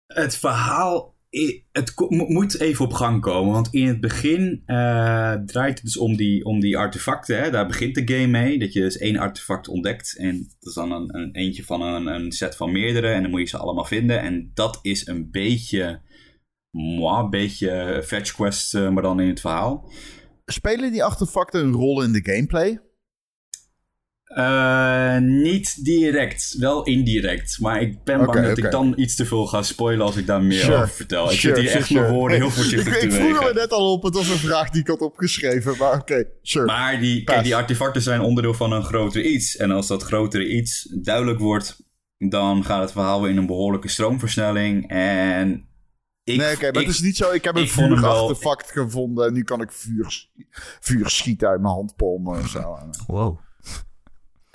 [0.07, 1.16] Het verhaal
[1.72, 3.53] het moet even op gang komen.
[3.53, 7.42] Want in het begin eh, draait het dus om die, om die artefacten.
[7.42, 7.51] Hè?
[7.51, 8.59] Daar begint de game mee.
[8.59, 10.16] Dat je dus één artefact ontdekt.
[10.18, 13.09] En dat is dan een, een eentje van een, een set van meerdere.
[13.09, 14.20] En dan moet je ze allemaal vinden.
[14.20, 16.05] En dat is een beetje...
[16.70, 19.90] Moi, een beetje fetch quest, eh, maar dan in het verhaal.
[20.44, 22.81] Spelen die artefacten een rol in de gameplay?
[24.37, 27.61] Eh, niet direct, wel indirect.
[27.61, 30.42] Maar ik ben bang dat ik dan iets te veel ga spoilen als ik daar
[30.42, 30.77] meer Sure.
[30.77, 31.33] over vertel.
[31.33, 33.55] Ik Sure, zit hier sure, echt mijn woorden heel voorzichtig ik, te ik vroeg er
[33.55, 35.77] net al op, het was een vraag die ik had opgeschreven.
[35.79, 36.64] Maar oké, sure.
[36.66, 39.57] Maar die, kijk, die artefacten zijn onderdeel van een groter iets.
[39.57, 41.83] En als dat grotere iets duidelijk wordt,
[42.18, 44.88] dan gaat het verhaal weer in een behoorlijke stroomversnelling.
[44.90, 45.68] En
[46.25, 47.31] ik, nee, oké, maar ik- het is niet zo.
[47.33, 50.29] Ik heb een vuurartefact gevonden en nu kan ik vuur,
[50.81, 52.79] vuur schieten uit mijn handpalmen of zo.
[53.07, 53.38] Wow.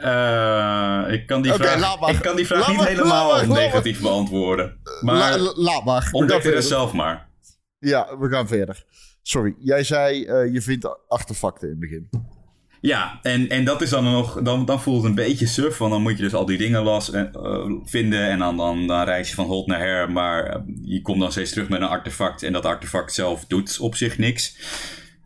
[0.02, 3.58] Eh, ik kan die vraag, ik kan die vraag Laat niet helemaal laat maar, laat
[3.58, 4.78] negatief beantwoorden.
[4.84, 6.10] La- Maar la- laat maar.
[6.12, 6.62] Ontdek verder.
[6.64, 7.30] zelf maar.
[7.80, 8.84] Ja, we gaan verder.
[9.22, 12.10] Sorry, jij zei eh, je vindt artefacten in het begin.
[12.82, 15.92] Ja, en, en dat is dan nog, dan, dan voelt het een beetje suf, want
[15.92, 17.24] dan moet je dus al die dingen las, eh,
[17.84, 21.20] vinden en dan, dan, dan reis je van hot naar her, maar eh, je komt
[21.20, 24.58] dan steeds terug met een artefact en dat artefact zelf doet op zich niks.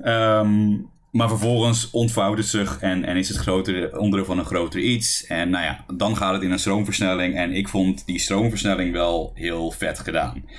[0.02, 0.74] Ehm,
[1.15, 5.25] maar vervolgens ontvouwt het zich en, en is het grotere, onderdeel van een groter iets.
[5.25, 9.32] En nou ja, dan gaat het in een stroomversnelling en ik vond die stroomversnelling wel
[9.34, 10.49] heel vet gedaan.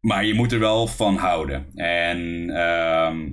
[0.00, 1.66] Maar je moet er wel van houden.
[1.74, 3.32] En ehm,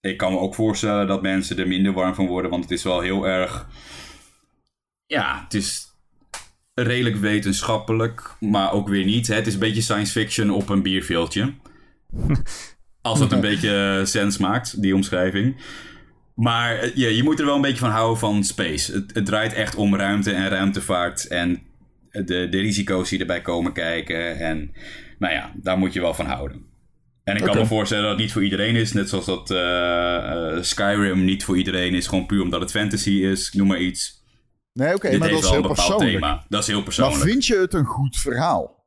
[0.00, 2.82] ik kan me ook voorstellen dat mensen er minder warm van worden, want het is
[2.82, 3.68] wel heel erg.
[5.06, 5.86] Ja, het is
[6.74, 9.26] redelijk wetenschappelijk, maar ook weer niet.
[9.26, 11.54] Het is een beetje science fiction op een bierveeltje.
[13.02, 15.56] Als dat een beetje sens maakt, die omschrijving.
[16.34, 18.92] Maar eh, ja, je moet er wel een beetje van houden van space.
[18.92, 21.62] Het, het draait echt om ruimte en ruimtevaart en
[22.10, 24.38] de, de risico's die erbij komen kijken.
[24.38, 24.72] En
[25.18, 26.68] nou ja, daar moet je wel van houden.
[27.24, 28.92] En ik kan me voorstellen dat het niet voor iedereen is.
[28.92, 32.06] Net zoals dat eh, eh, Skyrim niet voor iedereen is.
[32.06, 33.46] Gewoon puur omdat het fantasy is.
[33.46, 34.24] Ik Noem maar iets.
[34.72, 36.12] Nee, oké, Dit maar dat is heel een bepaald persoonlijk.
[36.12, 36.44] thema.
[36.48, 37.22] Dat is heel Maar persoonlijk.
[37.22, 38.86] vind je het een goed verhaal?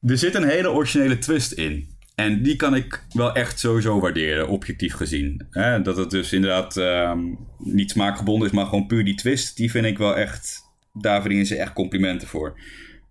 [0.00, 1.98] Er zit een hele originele twist in.
[2.14, 5.46] En die kan ik wel echt sowieso waarderen, objectief gezien.
[5.50, 5.82] Hè?
[5.82, 7.20] Dat het dus inderdaad ehm,
[7.58, 9.56] niet smaakgebonden is, maar gewoon puur die twist.
[9.56, 12.60] Die vind ik wel echt, daar verdienen ze echt complimenten voor.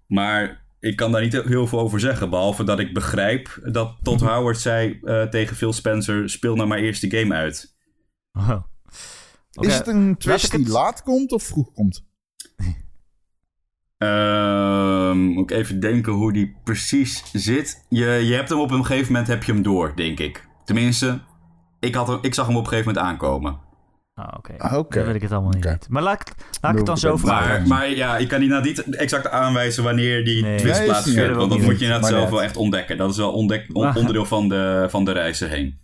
[0.07, 2.29] Maar ik kan daar niet heel veel over zeggen.
[2.29, 6.79] Behalve dat ik begrijp dat Todd Howard zei eh, tegen Phil Spencer: speel nou maar
[6.79, 7.75] eerst de game uit.
[8.33, 8.49] Oh.
[9.53, 12.07] Oké, Is het een twist die laat komt of vroeg komt?
[13.99, 17.85] Ehm, moet ik even denken hoe die precies zit.
[17.89, 20.47] Je, je hebt hem op een gegeven moment heb je hem door, denk ik.
[20.65, 21.19] Tenminste,
[21.79, 23.59] ik, had hem, ik zag hem op een gegeven moment aankomen.
[24.15, 24.97] Ah, Oké, Ah, oké.
[24.97, 25.87] dan weet ik het allemaal niet.
[25.89, 27.59] Maar laat ik, laat ik het dan zo vragen.
[27.59, 30.57] Maar, maar ja, ik kan inderdaad niet exact aanwijzen wanneer die Nee.
[30.57, 31.35] twist plaatsvindt.
[31.35, 32.97] Want dat moet je inderdaad zelf wel echt ontdekken.
[32.97, 35.77] Dat is wel ontdek, on- Maar- onderdeel van de, van de reis erheen.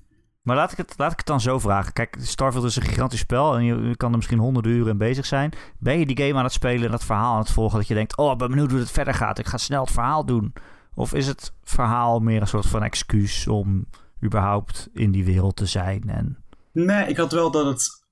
[0.45, 1.93] Maar laat ik, het, laat ik het dan zo vragen.
[1.93, 5.25] Kijk, Starfield is een gigantisch spel en je, kan er misschien honderden uren in bezig
[5.25, 5.51] zijn.
[5.79, 7.93] Ben je die game aan het spelen en dat verhaal aan het volgen dat je
[7.93, 8.17] denkt...
[8.17, 9.39] oh, ik ben benieuwd hoe het verder gaat.
[9.39, 10.53] Ik ga snel het verhaal doen.
[10.93, 13.86] Of is het verhaal meer een soort van excuus om
[14.23, 16.03] überhaupt in die wereld te zijn?
[16.08, 16.43] En...
[16.71, 18.05] Nee, ik had wel dat het.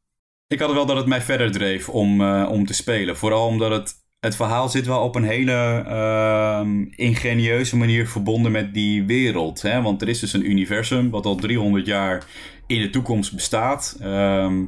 [0.47, 3.17] Ik had wel dat het mij verder dreef om, eh, om te spelen.
[3.17, 4.02] Vooral omdat het.
[4.23, 9.61] Het verhaal zit wel op een hele ehm, ingenieuze manier verbonden met die wereld.
[9.61, 9.81] Hè?
[9.81, 12.25] Want er is dus een universum wat al 300 jaar
[12.67, 13.97] in de toekomst bestaat.
[14.01, 14.61] Ehm,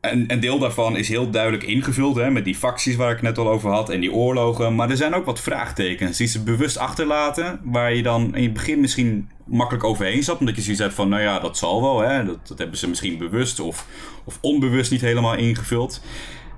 [0.00, 3.38] en een deel daarvan is heel duidelijk ingevuld hè, met die facties waar ik net
[3.38, 4.74] al over had en die oorlogen.
[4.74, 7.60] Maar er zijn ook wat vraagtekens die ze bewust achterlaten.
[7.64, 10.38] Waar je dan in het begin misschien makkelijk overheen zat.
[10.38, 12.00] Omdat je zoiets hebt van, nou ja, dat zal wel.
[12.00, 13.86] Hè, dat, dat hebben ze misschien bewust of,
[14.24, 16.00] of onbewust niet helemaal ingevuld.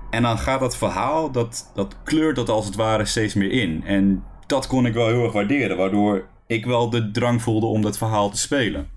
[0.09, 3.83] En dan gaat dat verhaal, dat, dat kleurt dat als het ware steeds meer in.
[3.85, 5.77] En dat kon ik wel heel erg waarderen.
[5.77, 8.89] Waardoor ik wel de drang voelde om dat verhaal te spelen.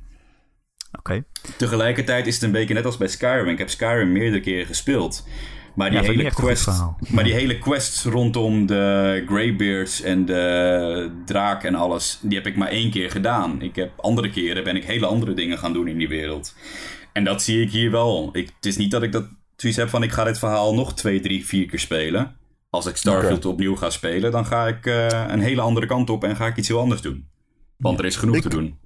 [0.98, 1.24] Oké.
[1.56, 3.48] Tegelijkertijd is het een beetje net als bij Skyrim.
[3.48, 5.26] Ik heb Skyrim meerdere keren gespeeld.
[5.74, 6.68] Maar die, Ja, hele, quest,
[7.14, 12.56] maar die hele quests rondom de Greybeards en de draak en alles, die heb ik
[12.56, 13.62] maar één keer gedaan.
[13.62, 16.54] Ik heb andere keren ben ik hele andere dingen gaan doen in die wereld.
[17.12, 18.28] En dat zie ik hier wel.
[18.32, 19.24] Ik, het is niet dat ik dat
[19.60, 22.36] zoiets heb van ik ga dit verhaal nog twee, drie, vier keer spelen.
[22.70, 26.24] Als ik Starfield opnieuw ga spelen, dan ga ik eh, een hele andere kant op
[26.24, 27.28] en ga ik iets heel anders doen.
[27.76, 28.78] Want er is genoeg Ik- te doen.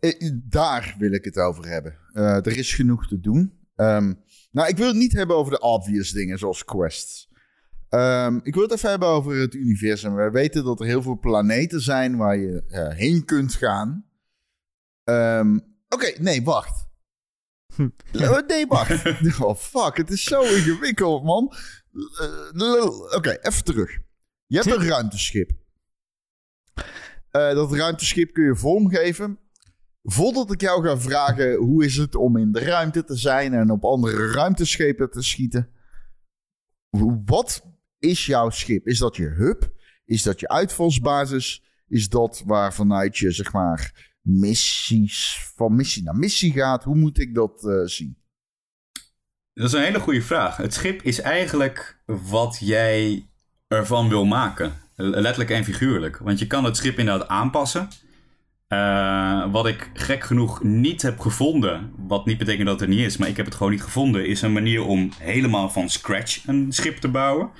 [0.00, 1.98] Eh, Daar wil ik het over hebben.
[2.12, 3.52] Eh, er is genoeg te doen.
[3.76, 4.12] Ehm,
[4.50, 7.30] nou, ik wil het niet hebben over de obvious dingen zoals quests.
[7.88, 10.14] Ehm, ik wil het even hebben over het universum.
[10.14, 12.62] We weten dat er heel veel planeten zijn waar je
[12.96, 14.04] heen kunt gaan.
[15.04, 15.58] Ehm,
[15.88, 16.81] Oké, nee, wacht.
[18.12, 19.04] Eh, Nee, wacht.
[19.42, 19.96] Oh, fuck.
[19.96, 21.52] Het is zo ingewikkeld, man.
[22.54, 23.98] Eh, Oké, even terug.
[24.46, 25.50] Je hebt een ruimteschip.
[27.30, 29.38] Eh, dat ruimteschip kun je vormgeven.
[30.02, 33.70] Voordat ik jou ga vragen hoe is het om in de ruimte te zijn en
[33.70, 35.70] op andere ruimteschepen te schieten.
[37.24, 37.64] Wat
[37.98, 38.86] is jouw schip?
[38.86, 39.72] Is dat je hub?
[40.04, 41.62] Is dat je uitvalsbasis?
[41.88, 46.84] Is dat waar vanuit je zeg maar missies van missie naar missie gaat?
[46.84, 48.16] Hoe moet ik dat eh, zien?
[49.54, 50.56] Dat is een hele goede vraag.
[50.56, 53.28] Het schip is eigenlijk wat jij
[53.68, 54.72] ervan wil maken.
[54.94, 56.18] Letterlijk en figuurlijk.
[56.18, 57.88] Want je kan het schip inderdaad aanpassen.
[58.72, 63.06] Eh, wat ik gek genoeg niet heb gevonden, wat niet betekent dat het er niet
[63.06, 66.46] is, maar ik heb het gewoon niet gevonden, is een manier om helemaal van scratch
[66.46, 67.50] een schip te bouwen.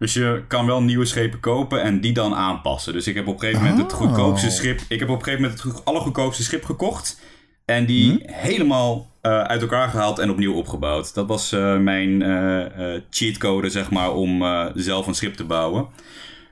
[0.00, 2.92] Dus je kan wel nieuwe schepen kopen en die dan aanpassen.
[2.92, 3.98] Dus ik heb op een gegeven moment het Oh.
[3.98, 4.80] goedkoopste schip.
[4.88, 7.20] Ik heb op een gegeven moment het go- allergoedkoopste schip gekocht.
[7.64, 11.14] En die helemaal eh, uit elkaar gehaald en opnieuw opgebouwd.
[11.14, 15.88] Dat was eh, mijn eh, cheatcode, zeg maar, om zelf een schip te bouwen.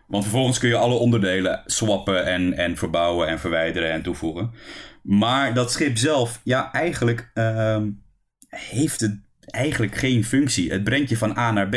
[0.07, 4.51] Want vervolgens kun je alle onderdelen swappen en, en verbouwen en verwijderen en toevoegen.
[5.03, 7.89] Maar dat schip zelf, ja, eigenlijk ehm,
[8.49, 10.71] heeft het eigenlijk geen functie.
[10.71, 11.77] Het brengt je van A naar B,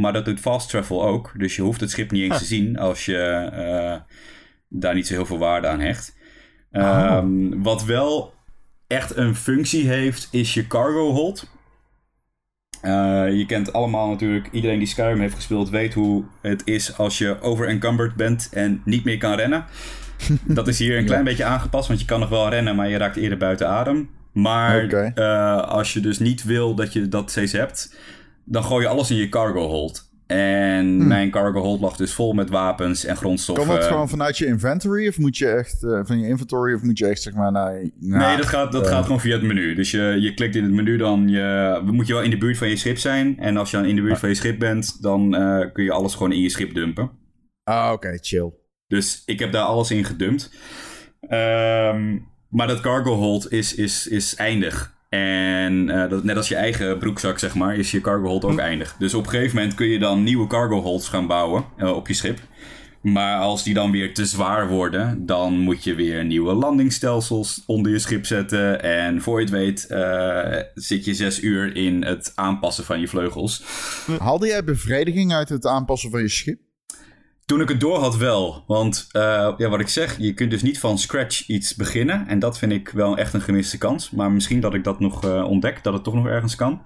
[0.00, 1.32] maar dat doet fast travel ook.
[1.36, 3.16] Dus je hoeft het schip niet eens te zien als je
[3.52, 4.14] eh,
[4.68, 6.18] daar niet zo heel veel waarde aan hecht.
[6.70, 8.34] Ehm, Wat wel
[8.86, 11.50] echt een functie heeft, is je cargo hold.
[12.80, 17.18] Eh, je kent allemaal natuurlijk, iedereen die Skyrim heeft gespeeld weet hoe het is als
[17.18, 19.64] je overencumbered bent en niet meer kan rennen.
[20.44, 22.96] Dat is hier een klein beetje aangepast, want je kan nog wel rennen, maar je
[22.96, 24.10] raakt eerder buiten adem.
[24.32, 27.96] Maar eh, als je dus niet wil dat je dat steeds hebt,
[28.50, 30.08] dan gooi je alles in je cargo hold.
[30.26, 33.66] En mijn cargo hold lag dus vol met wapens en grondstoffen.
[33.66, 36.82] Kan dat gewoon vanuit je inventory of moet je echt eh, van je inventory of
[36.82, 37.84] moet je echt zeg maar naar...
[37.98, 39.74] naar Nee, dat gaat, dat eh, gaat gewoon via het menu.
[39.74, 42.58] Dus je, je klikt in het menu, dan je, moet je wel in de buurt
[42.58, 43.38] van je schip zijn.
[43.38, 45.92] En als je dan in de buurt van je schip bent, dan eh, kun je
[45.92, 47.10] alles gewoon in je schip dumpen.
[47.64, 48.52] Ah, oké, chill.
[48.86, 50.50] Dus ik heb daar alles in gedumpt.
[51.20, 54.98] Ehm, maar dat cargo hold is, is, is eindig.
[55.10, 58.58] En eh, dat, net als je eigen broekzak, zeg maar, is je cargo hold ook
[58.58, 58.96] eindig.
[58.98, 62.08] Dus op een gegeven moment kun je dan nieuwe cargo holds gaan bouwen eh, op
[62.08, 62.38] je schip.
[63.00, 67.92] Maar als die dan weer te zwaar worden, dan moet je weer nieuwe landingsstelsels onder
[67.92, 68.82] je schip zetten.
[68.82, 73.08] En voor je het weet, eh, zit je zes uur in het aanpassen van je
[73.08, 73.64] vleugels.
[74.18, 76.60] Haalde jij bevrediging uit het aanpassen van je schip?
[77.50, 78.64] Toen ik het door had wel.
[78.66, 82.26] Want uh, ja, wat ik zeg, je kunt dus niet van scratch iets beginnen.
[82.26, 84.10] En dat vind ik wel echt een gemiste kans.
[84.10, 86.82] Maar misschien dat ik dat nog uh, ontdek, dat het toch nog ergens kan.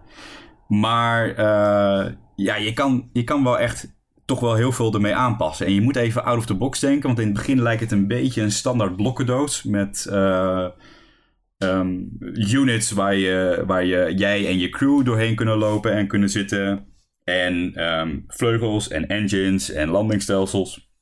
[0.68, 5.66] Maar uh, ja, je kan, je kan wel echt toch wel heel veel ermee aanpassen.
[5.66, 7.06] En je moet even out of the box denken.
[7.06, 9.62] Want in het begin lijkt het een beetje een standaard blokkendoos.
[9.62, 10.06] Met
[11.58, 16.28] um, units waar, je, waar je, jij en je crew doorheen kunnen lopen en kunnen
[16.28, 16.93] zitten.
[17.24, 20.92] En um, vleugels en engines en landingsstelsels.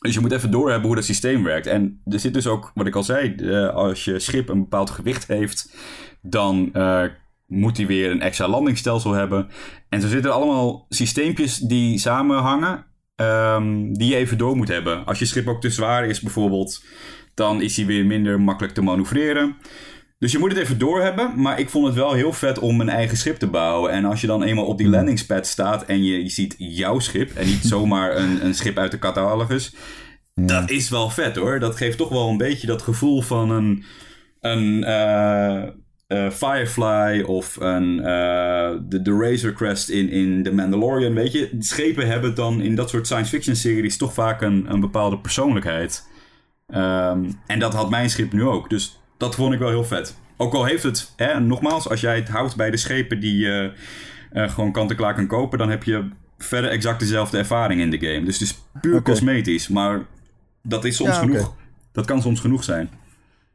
[0.00, 1.66] Dus je moet even doorhebben hoe dat systeem werkt.
[1.66, 5.26] En er zit dus ook, wat ik al zei, als je schip een bepaald gewicht
[5.26, 5.76] heeft,
[6.22, 7.04] dan uh,
[7.46, 9.48] moet hij weer een extra landingsstelsel hebben.
[9.88, 12.84] En zo zitten allemaal systeempjes die samenhangen,
[13.16, 15.04] um, die je even door moet hebben.
[15.04, 16.84] Als je schip ook te zwaar is bijvoorbeeld,
[17.34, 19.56] dan is hij weer minder makkelijk te manoeuvreren.
[20.22, 22.88] Dus je moet het even doorhebben, maar ik vond het wel heel vet om een
[22.88, 23.92] eigen schip te bouwen.
[23.92, 27.34] En als je dan eenmaal op die landingspad staat en je, je ziet jouw schip
[27.34, 29.74] en niet zomaar een, een schip uit de catalogus,
[30.34, 30.46] ja.
[30.46, 31.58] dat is wel vet hoor.
[31.58, 33.84] Dat geeft toch wel een beetje dat gevoel van een,
[34.40, 35.62] een uh,
[36.08, 38.04] uh, Firefly of een, uh,
[38.88, 41.14] de, de Razor Crest in, in The Mandalorian.
[41.14, 44.80] Weet je, schepen hebben dan in dat soort science fiction series toch vaak een, een
[44.80, 46.10] bepaalde persoonlijkheid.
[46.68, 48.70] Um, en dat had mijn schip nu ook.
[48.70, 50.16] Dus dat vond ik wel heel vet.
[50.36, 53.72] Ook al heeft het, hè, nogmaals, als jij het houdt bij de schepen die je
[54.32, 56.08] uh, gewoon kant-en-klaar kan kopen, dan heb je
[56.38, 58.24] verder exact dezelfde ervaring in de game.
[58.24, 59.02] Dus het is puur okay.
[59.02, 60.06] cosmetisch, maar
[60.62, 61.46] dat is soms ja, genoeg.
[61.46, 61.64] Okay.
[61.92, 62.90] Dat kan soms genoeg zijn.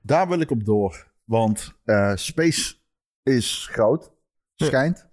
[0.01, 2.75] Daar wil ik op door, want uh, space
[3.23, 4.11] is groot,
[4.55, 5.07] schijnt,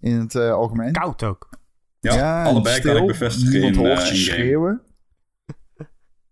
[0.00, 0.92] in het uh, algemeen.
[0.92, 1.48] Koud ook.
[2.00, 4.82] Ja, ja allebei stil, kan ik bevestigen niemand in, hoort je schreeuwen.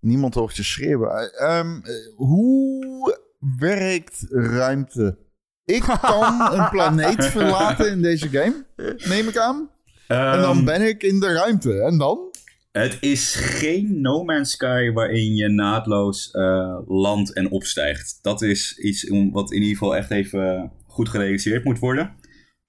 [0.01, 1.45] Niemand hoort je schreeuwen.
[1.53, 1.83] Um,
[2.17, 3.21] hoe
[3.59, 5.19] werkt ruimte?
[5.65, 8.65] Ik kan een planeet verlaten in deze game,
[9.09, 9.57] neem ik aan.
[9.57, 11.81] Um, en dan ben ik in de ruimte.
[11.81, 12.31] En dan?
[12.73, 18.19] Het is geen No Man's Sky waarin je naadloos uh, landt en opstijgt.
[18.23, 22.17] Dat is iets wat in ieder geval echt even goed gerealiseerd moet worden.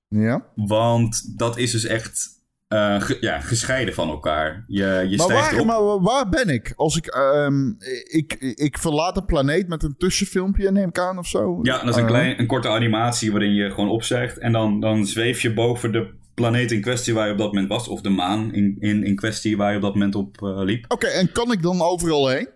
[0.08, 0.52] Ja.
[0.56, 2.33] Want dat is dus echt
[2.74, 4.64] uh, ge, ja, gescheiden van elkaar.
[4.68, 5.66] Je, je maar, waar, op.
[5.66, 6.74] maar waar ben ik?
[6.76, 11.28] Als ik, um, ik, ik verlaat een planeet met een tussenfilmpje, neem ik aan of
[11.28, 11.60] zo?
[11.62, 14.38] Ja, dat is een, klein, een korte animatie waarin je gewoon opstijgt.
[14.38, 17.68] En dan, dan zweef je boven de planeet in kwestie waar je op dat moment
[17.68, 17.88] was.
[17.88, 20.84] Of de maan in, in, in kwestie waar je op dat moment op uh, liep.
[20.84, 22.48] Oké, okay, en kan ik dan overal heen?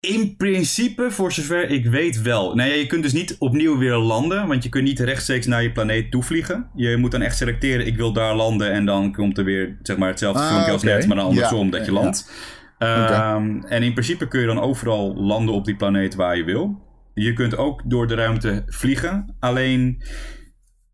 [0.00, 2.54] In principe, voor zover ik weet wel.
[2.54, 5.62] Nou ja, je kunt dus niet opnieuw weer landen, want je kunt niet rechtstreeks naar
[5.62, 6.70] je planeet toevliegen.
[6.74, 9.96] Je moet dan echt selecteren, ik wil daar landen en dan komt er weer zeg
[9.96, 12.30] maar, hetzelfde Ah, filmpje als net, maar dan andersom Ja, dat je ja, landt.
[12.78, 16.86] Ehm, En in principe kun je dan overal landen op die planeet waar je wil.
[17.14, 20.02] Je kunt ook door de ruimte vliegen, alleen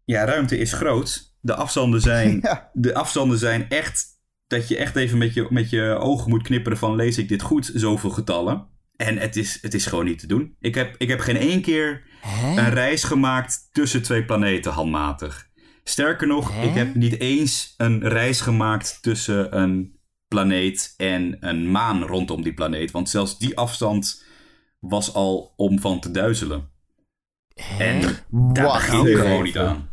[0.04, 1.36] ja, ruimte is groot.
[1.40, 2.70] De afstanden zijn, Ja.
[2.72, 4.06] de afstanden zijn echt
[4.46, 7.42] dat je echt even met je, met je ogen moet knipperen van lees ik dit
[7.42, 8.72] goed, zoveel getallen.
[8.96, 10.56] En het is, het is gewoon niet te doen.
[10.60, 12.02] Ik heb, ik heb geen één keer
[12.56, 15.48] een reis gemaakt tussen twee planeten handmatig.
[15.84, 16.62] Sterker nog, Hè?
[16.62, 22.54] ik heb niet eens een reis gemaakt tussen een planeet en een maan rondom die
[22.54, 22.90] planeet.
[22.90, 24.24] Want zelfs die afstand
[24.80, 26.70] was al om van te duizelen.
[27.78, 29.88] En daar begin ik gewoon niet aan.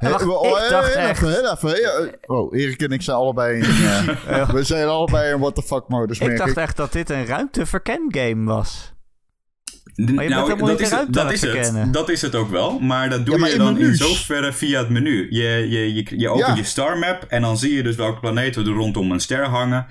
[0.00, 1.22] Maar, wacht, oh, ik dacht echt...
[1.22, 2.18] even, even.
[2.26, 3.64] Oh, Erik en ik zijn allebei in...
[4.28, 6.56] eh, we zijn allebei in what the fuck modus, Ik dacht ik.
[6.56, 8.92] echt dat dit een ruimteverken game was.
[9.94, 12.50] Maar je bent helemaal dat niet is, het, dat, is het dat is het ook
[12.50, 12.78] wel.
[12.78, 15.26] Maar dat doe Ja, maar je in dan in zoverre via het menu.
[15.30, 16.54] Je, je, je, je opent Ja.
[16.54, 19.86] je star map en dan zie je dus welke planeten er rondom een ster hangen.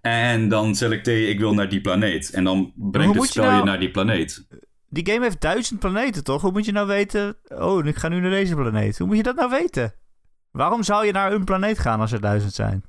[0.00, 2.30] En dan selecteer je, ik wil naar die planeet.
[2.30, 4.46] En dan brengt het spel je nou- naar die planeet.
[4.92, 6.42] Die game heeft duizend planeten, toch?
[6.42, 7.36] Hoe moet je nou weten...
[7.48, 8.98] Oh, ik ga nu naar deze planeet.
[8.98, 9.94] Hoe moet je dat nou weten?
[10.50, 12.84] Waarom zou je naar een planeet gaan als er duizend zijn?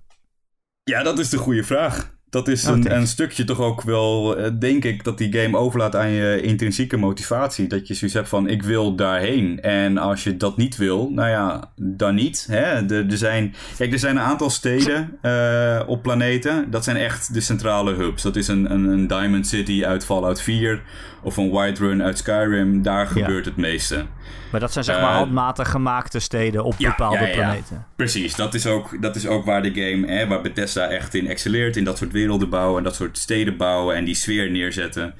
[0.84, 2.20] Ja, dat is de goede vraag.
[2.30, 5.58] Dat is Oh, een, een stukje toch ook wel, eh, denk ik, dat die game
[5.58, 7.68] overlaat aan je intrinsieke motivatie.
[7.68, 9.62] Dat je zoiets hebt van, ik wil daarheen.
[9.62, 12.48] En als je dat niet wil, nou ja, dan niet.
[12.50, 12.62] Hè?
[12.62, 16.72] Er, er, zijn, kijk, er zijn een aantal steden eh, op planeten.
[16.72, 18.22] Dat zijn echt de centrale hubs.
[18.22, 20.82] Dat is een, een, een Diamond City uit Fallout 4
[21.24, 22.82] of een Whiterun uit Skyrim.
[22.82, 24.06] Daar gebeurt het meeste.
[24.52, 27.86] Maar dat zijn zeg maar Eh, handmatig gemaakte steden op bepaalde planeten.
[27.96, 31.28] Precies, dat is ook, dat is ook waar de game, hè, waar Bethesda echt in
[31.28, 31.78] excelleert.
[31.78, 35.14] In dat soort werelden bouwen en dat soort steden bouwen en die sfeer neerzetten.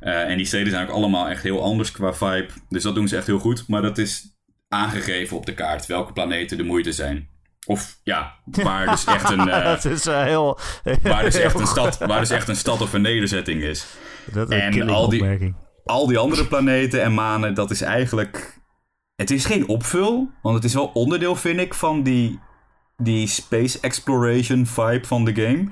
[0.00, 2.48] Eh, en die steden zijn ook allemaal echt heel anders qua vibe.
[2.68, 3.64] Dus dat doen ze echt heel goed.
[3.68, 4.34] Maar dat is
[4.68, 7.28] aangegeven op de kaart welke planeten de moeite zijn.
[7.66, 10.58] Of ja, waar dus echt een, uh, dat is uh, heel,
[11.02, 13.86] waar dus echt een stad, waar dus echt een stad of een nederzetting is.
[14.32, 15.54] Dat is een En al die- opmerking.
[15.84, 18.60] Al die andere planeten en manen, dat is eigenlijk.
[19.16, 22.40] Het is geen opvul, want het is wel onderdeel, vind ik, van die,
[22.96, 25.68] die space exploration vibe van de game.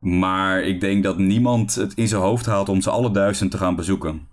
[0.00, 3.58] Maar ik denk dat niemand het in zijn hoofd haalt om ze alle duizend te
[3.58, 4.28] gaan bezoeken.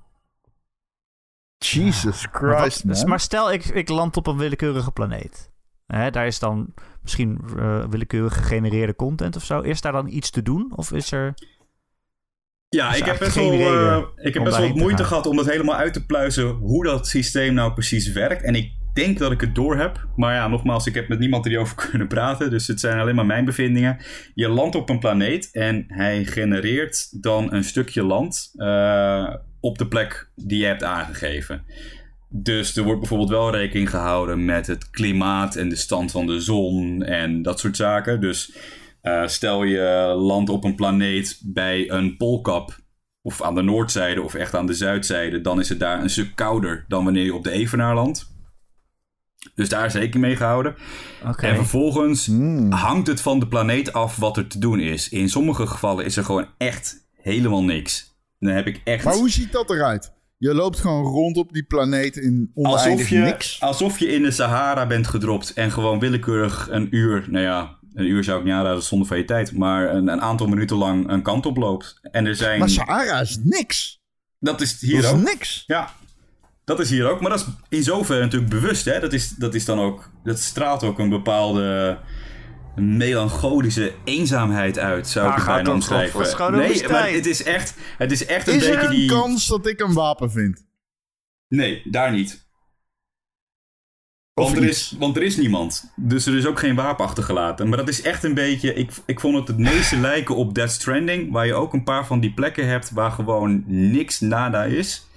[1.58, 3.08] Jesus Maar, wat- Christ, man.
[3.10, 5.52] maar stel, ik, ik land op een willekeurige planeet.
[5.88, 9.60] Hè, daar is dan misschien eh, willekeurig gegenereerde content of zo.
[9.60, 10.72] Is daar dan iets te doen?
[10.76, 11.34] Of is er...
[12.74, 15.06] Ja, is ik heb best wel, eh, reden ik heb best wel moeite gaan.
[15.06, 18.44] gehad om dat helemaal uit te pluizen hoe dat systeem nou precies werkt.
[18.44, 20.08] En ik denk dat ik het door heb.
[20.16, 22.50] Maar ja, nogmaals, ik heb met niemand erover kunnen praten.
[22.50, 23.98] Dus het zijn alleen maar mijn bevindingen.
[24.34, 29.88] Je landt op een planeet en hij genereert dan een stukje land eh, op de
[29.88, 31.66] plek die je hebt aangegeven.
[32.30, 36.40] Dus er wordt bijvoorbeeld wel rekening gehouden met het klimaat en de stand van de
[36.40, 38.22] zon en dat soort zaken.
[38.22, 38.56] Dus
[39.04, 42.80] eh, stel je landt op een planeet bij een poolkap,
[43.22, 46.36] of aan de noordzijde of echt aan de zuidzijde, dan is het daar een stuk
[46.36, 48.32] kouder dan wanneer je op de Evenaar landt.
[49.56, 50.76] Dus daar is rekening mee gehouden.
[51.38, 52.72] En vervolgens Hmm.
[52.72, 55.10] hangt het van de planeet af wat er te doen is.
[55.10, 58.16] In sommige gevallen is er gewoon echt helemaal niks.
[58.40, 59.04] Dan heb ik echt...
[59.04, 60.14] Maar hoe ziet dat eruit?
[60.38, 63.62] Je loopt gewoon rond op die planeet in oneindig alsof je, niks.
[63.62, 68.06] alsof je in de Sahara bent gedropt en gewoon willekeurig een uur, nou ja, een
[68.06, 71.10] uur zou ik niet aanraden zonder van je tijd, maar een, een aantal minuten lang
[71.10, 72.00] een kant op loopt.
[72.02, 72.60] En er zijn.
[72.60, 74.02] Maar Sahara is niks.
[74.40, 75.22] dat is Dat hier is ook.
[75.24, 75.64] niks.
[75.68, 75.94] Ja,
[76.64, 77.22] dat is hier ook.
[77.22, 77.46] Maar dat is
[77.78, 78.86] in zoverre natuurlijk bewust.
[78.86, 79.00] Hè?
[79.00, 80.10] Dat, is, dat is dan ook.
[80.24, 81.98] Dat straalt ook een bepaalde
[82.76, 86.08] melancholische eenzaamheid uit, zou ik het bijna omschrijven.
[86.08, 86.20] over?
[86.20, 87.76] Het is gewoon een nee, maar het is echt.
[87.98, 89.08] Het is echt een Is beetje er een die.
[89.10, 90.66] kans dat ik een wapen vind?
[91.48, 92.43] Nee, daar niet.
[94.34, 95.94] Want er, is, want er is niemand.
[95.96, 97.70] Dus er is ook geen wapen achtergelaten.
[97.70, 98.74] Maar dat is echt een beetje...
[98.74, 101.32] Ik, ik vond het het meeste lijken op Death Stranding.
[101.32, 105.08] Waar je ook een paar van die plekken hebt waar gewoon niks nada is.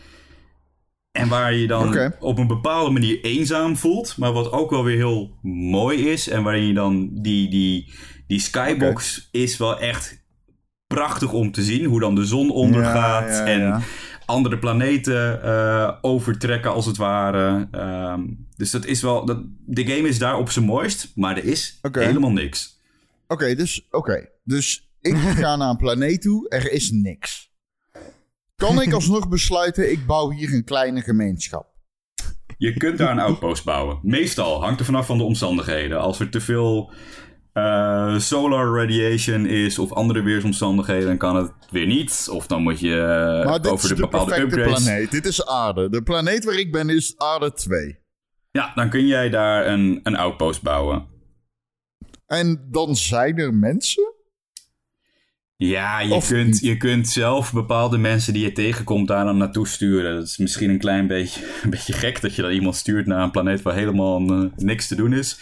[1.12, 4.16] En waar je dan op een bepaalde manier eenzaam voelt.
[4.16, 5.30] Maar wat ook wel weer heel
[5.70, 6.28] mooi is.
[6.28, 7.92] En waarin je dan die, die,
[8.26, 10.24] die skybox is wel echt
[10.86, 11.84] prachtig om te zien.
[11.84, 13.28] Hoe dan de zon ondergaat.
[13.28, 13.80] Ja, ja, en ja.
[14.26, 17.68] Andere planeten eh, overtrekken, als het ware.
[17.70, 18.22] Ehm,
[18.56, 19.24] dus dat is wel.
[19.24, 22.80] Dat, de game is daar op zijn mooist, maar er is helemaal niks.
[23.28, 24.28] Oké, dus, oké.
[24.44, 26.48] dus ik ga naar een planeet toe.
[26.48, 27.54] Er is niks.
[28.56, 31.74] Kan ik alsnog besluiten, ik bouw hier een kleine gemeenschap?
[32.58, 33.98] Je kunt daar een outpost bouwen.
[34.02, 36.00] Meestal hangt er vanaf van de omstandigheden.
[36.00, 36.92] Als er te veel
[37.56, 42.28] eh, solar radiation is of andere weersomstandigheden, dan kan het weer niet.
[42.30, 43.00] Of dan moet je
[43.44, 44.84] eh, dit over de de bepaalde perfecte upgrades.
[44.84, 45.10] planeet.
[45.10, 45.88] Dit is aarde.
[45.88, 47.98] De planeet waar ik ben is aarde 2.
[48.50, 51.06] Ja, dan kun jij daar een, een outpost bouwen.
[52.26, 54.14] En dan zijn er mensen?
[55.56, 56.60] Ja, je Of kunt, niet.
[56.60, 60.14] je kunt zelf bepaalde mensen die je tegenkomt daar dan naartoe sturen.
[60.14, 63.22] Dat is misschien een klein beetje, een beetje gek dat je dan iemand stuurt naar
[63.22, 65.38] een planeet waar helemaal eh, niks te doen is.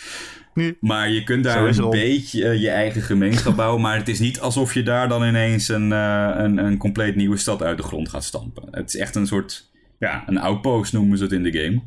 [0.55, 0.77] Nee.
[0.81, 3.81] Maar je kunt daar een beetje eh, je eigen gemeenschap bouwen.
[3.85, 7.37] Maar het is niet alsof je daar dan ineens een, eh, een, een compleet nieuwe
[7.37, 8.69] stad uit de grond gaat stampen.
[8.71, 11.83] Het is echt een soort, ja, een outpost noemen ze het in de game.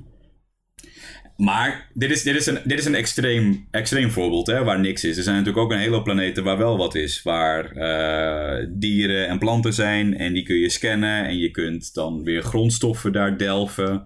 [1.37, 5.03] Maar dit is, dit is een, dit is een extreem, extreem voorbeeld hè, waar niks
[5.03, 5.17] is.
[5.17, 7.23] Er zijn natuurlijk ook een hele planeten waar wel wat is.
[7.23, 11.25] Waar eh, dieren en planten zijn en die kun je scannen.
[11.25, 14.03] En je kunt dan weer grondstoffen daar delven.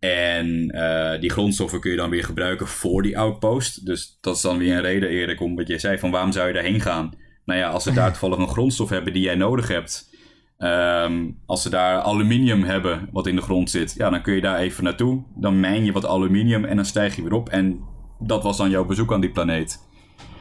[0.00, 3.86] En eh, die grondstoffen kun je dan weer gebruiken voor die outpost.
[3.86, 6.46] Dus dat is dan weer een reden, Erik, om wat jij zei van waarom zou
[6.46, 7.12] je daarheen gaan?
[7.44, 10.08] Nou ja, als ze daar toevallig een grondstof hebben die jij nodig hebt.
[10.58, 14.40] Ehm, als ze daar aluminium hebben wat in de grond zit, ja, dan kun je
[14.40, 15.22] daar even naartoe.
[15.36, 17.48] Dan mijn je wat aluminium en dan stijg je weer op.
[17.48, 17.80] En
[18.18, 19.78] dat was dan jouw bezoek aan die planeet.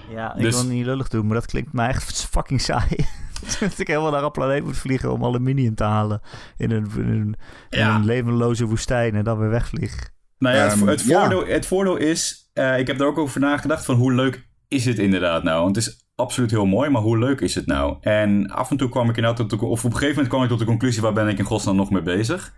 [0.10, 2.96] Ja, ik Dus- wil het niet lullig doen, maar dat klinkt mij echt fucking saai.
[3.60, 6.22] dat ik helemaal naar een planeet moet vliegen om aluminium te halen.
[6.58, 7.36] In een, in een,
[7.70, 7.96] in Ja.
[7.96, 10.10] een levenloze woestijn en dan weer wegvlieg.
[10.38, 11.20] Nou ja, het, Ehm, het, ja.
[11.20, 14.86] voordeel, het voordeel is, eh, ik heb er ook over nagedacht van hoe leuk is
[14.86, 15.64] het inderdaad nou?
[15.64, 17.98] Want het is absoluut heel mooi, maar hoe leuk is het nou?
[18.02, 20.44] En af en toe kwam ik inderdaad tot de, of op een gegeven moment kwam
[20.44, 22.54] ik tot de conclusie, waar ben ik in godsnaam nog mee bezig?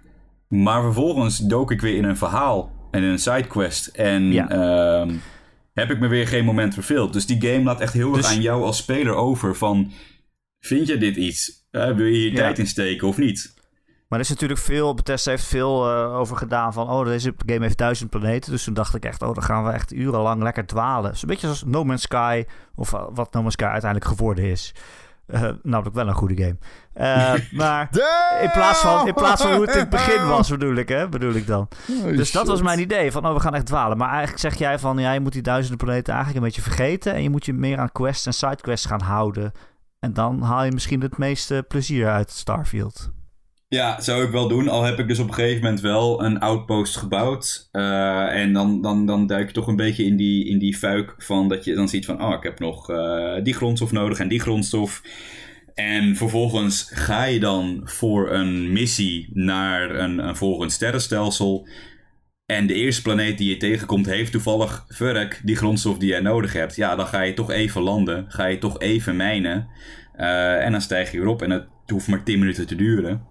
[0.47, 4.49] Maar vervolgens dook ik weer in een verhaal en in een sidequest en Ja.
[4.49, 5.13] ehm,
[5.73, 7.13] heb ik me weer geen moment verveeld.
[7.13, 9.91] Dus die game laat echt heel erg Dus- aan jou als speler over van,
[10.61, 11.65] vind je dit iets?
[11.71, 12.37] Wil je hier Ja.
[12.37, 13.53] tijd in steken of niet?
[14.07, 17.61] Maar er is natuurlijk veel, Bethesda heeft veel eh, over gedaan van, oh, deze game
[17.61, 18.51] heeft duizend planeten.
[18.51, 21.11] Dus toen dacht ik echt, oh, dan gaan we echt urenlang lekker dwalen.
[21.11, 22.43] Is een beetje zoals No Man's Sky,
[22.75, 24.73] of eh, wat No Man's Sky uiteindelijk geworden is.
[25.27, 26.57] Uh, namelijk wel een goede game.
[26.95, 27.89] Uh, maar
[28.41, 31.09] in plaats, van, in plaats van hoe het in het begin was, bedoel ik, hè?
[31.09, 31.67] Bedoel ik dan.
[31.89, 33.11] Oh, dus dat was mijn idee.
[33.11, 33.97] Van, oh, we gaan echt dwalen.
[33.97, 37.13] Maar eigenlijk zeg jij van, ja, je moet die duizenden planeten eigenlijk een beetje vergeten.
[37.13, 39.51] En je moet je meer aan quests en sidequests gaan houden.
[40.01, 43.11] En dan haal je misschien het meeste plezier uit Starfield.
[43.67, 44.67] Ja, zou ik wel doen.
[44.67, 47.69] Al heb ik dus op een gegeven moment wel een outpost gebouwd.
[47.71, 51.15] Uh, en dan, dan, dan duik je toch een beetje in die, in die fuik
[51.17, 52.23] van dat je dan ziet van...
[52.23, 55.01] Oh, ik heb nog uh, die grondstof nodig en die grondstof.
[55.73, 61.67] En vervolgens ga je dan voor een missie naar een, een volgend sterrenstelsel.
[62.45, 66.53] En de eerste planeet die je tegenkomt heeft toevallig, verrek, die grondstof die jij nodig
[66.53, 66.75] hebt.
[66.75, 68.25] Ja, dan ga je toch even landen.
[68.27, 69.67] Ga je toch even mijnen.
[70.17, 73.25] Uh, en dan stijg je weer op en het hoeft maar 10 minuten te duren.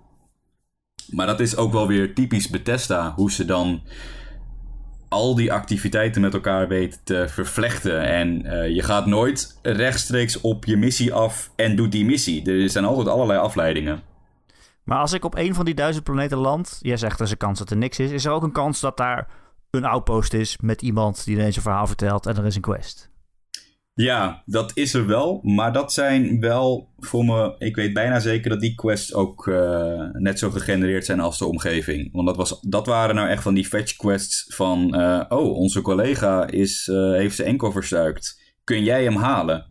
[1.11, 3.83] Maar dat is ook wel weer typisch Bethesda, hoe ze dan
[5.09, 8.03] al die activiteiten met elkaar weten te vervlechten.
[8.03, 12.51] En uh, je gaat nooit rechtstreeks op je missie af en doet die missie.
[12.51, 14.03] Er zijn altijd allerlei afleidingen.
[14.85, 17.37] Maar als ik op een van die duizend planeten land, jij zegt er is een
[17.37, 19.29] kans dat er niks is, is er ook een kans dat daar
[19.71, 23.11] een outpost is met iemand die ineens een verhaal vertelt en er is een quest.
[23.95, 25.41] Ja, dat is er wel.
[25.43, 27.55] Maar dat zijn wel voor me.
[27.59, 31.47] Ik weet bijna zeker dat die quests ook uh, net zo gegenereerd zijn als de
[31.47, 32.13] omgeving.
[32.13, 35.01] Want dat, was, dat waren nou echt van die fetch quests van.
[35.01, 38.55] Uh, oh, onze collega is, uh, heeft zijn enkel verstuikt.
[38.65, 39.70] Kun jij hem halen?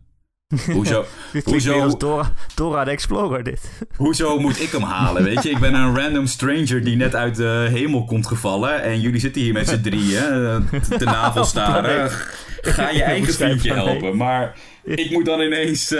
[0.72, 1.04] Hoezo?
[1.44, 3.70] hoezo Dora, Dora de Explorer, dit.
[3.96, 5.22] Hoezo moet ik hem halen?
[5.22, 8.82] Weet je, ik ben een random stranger die net uit de hemel komt gevallen.
[8.82, 12.10] En jullie zitten hier met z'n drieën te navelstaren.
[12.60, 14.16] Ga je eigen vriendje helpen.
[14.16, 15.98] Maar ik moet dan ineens uh,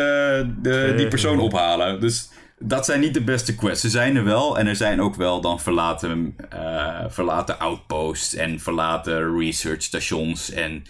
[0.62, 2.00] de, die persoon ophalen.
[2.00, 3.80] Dus dat zijn niet de beste quests.
[3.80, 4.58] Ze zijn er wel.
[4.58, 10.50] En er zijn ook wel dan verlaten, uh, verlaten outposts en verlaten research stations.
[10.50, 10.84] En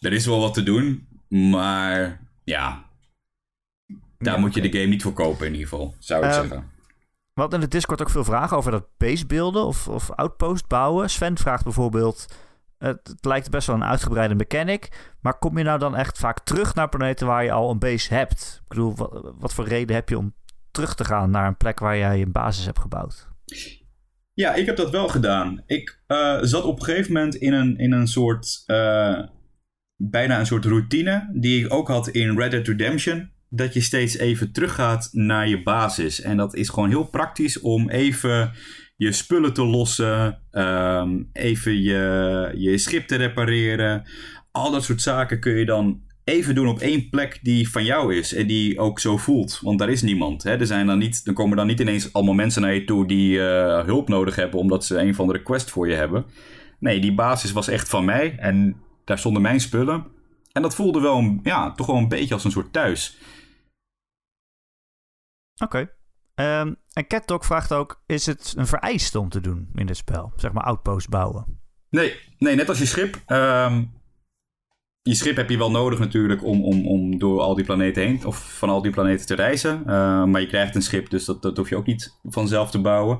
[0.00, 1.06] er is wel wat te doen.
[1.28, 2.84] Maar ja,
[4.22, 6.70] daar moet je de game niet voor kopen in ieder geval, zou ik um, zeggen.
[7.34, 10.66] We hadden in de Discord ook veel vragen over dat base beelden of, of outpost
[10.66, 11.10] bouwen.
[11.10, 12.26] Sven vraagt bijvoorbeeld...
[12.78, 15.12] Het, het, lijkt best wel een uitgebreide mechanic.
[15.20, 18.14] Maar kom je nou dan echt vaak terug naar planeten waar je al een base
[18.14, 18.60] hebt?
[18.62, 20.34] Ik bedoel, wat, wat voor reden heb je om
[20.70, 23.28] terug te gaan naar een plek waar jij een basis hebt gebouwd?
[24.32, 25.62] Ja, ik heb dat wel gedaan.
[25.66, 28.62] Ik uh, zat op een gegeven moment in een, in een soort...
[28.66, 29.22] Uh,
[29.96, 33.31] bijna een soort routine die ik ook had in Red Dead Redemption.
[33.54, 36.20] Dat je steeds even teruggaat naar je basis.
[36.20, 38.52] En dat is gewoon heel praktisch om even
[38.96, 44.04] je spullen te lossen, um, even je, je schip te repareren.
[44.50, 48.16] Al dat soort zaken kun je dan even doen op één plek die van jou
[48.16, 49.60] is en die ook zo voelt.
[49.62, 50.42] Want daar is niemand.
[50.42, 50.56] Hè?
[50.56, 53.36] Er, zijn dan niet, er komen dan niet ineens allemaal mensen naar je toe die
[53.36, 56.24] uh, hulp nodig hebben omdat ze een van de request voor je hebben.
[56.78, 60.04] Nee, die basis was echt van mij en daar stonden mijn spullen.
[60.52, 63.16] En dat voelde wel, ja, toch wel een beetje als een soort thuis.
[65.62, 65.88] Oké.
[66.34, 66.60] Okay.
[66.60, 70.32] Um, en CatDog vraagt ook, is het een vereiste om te doen in dit spel?
[70.36, 71.60] Zeg maar outpost bouwen.
[71.90, 73.22] Nee, nee net als je schip.
[73.26, 73.92] Um,
[75.02, 78.24] je schip heb je wel nodig natuurlijk om, om, om door al die planeten heen,
[78.24, 79.80] of van al die planeten te reizen.
[79.80, 82.80] Uh, maar je krijgt een schip, dus dat, dat hoef je ook niet vanzelf te
[82.80, 83.18] bouwen.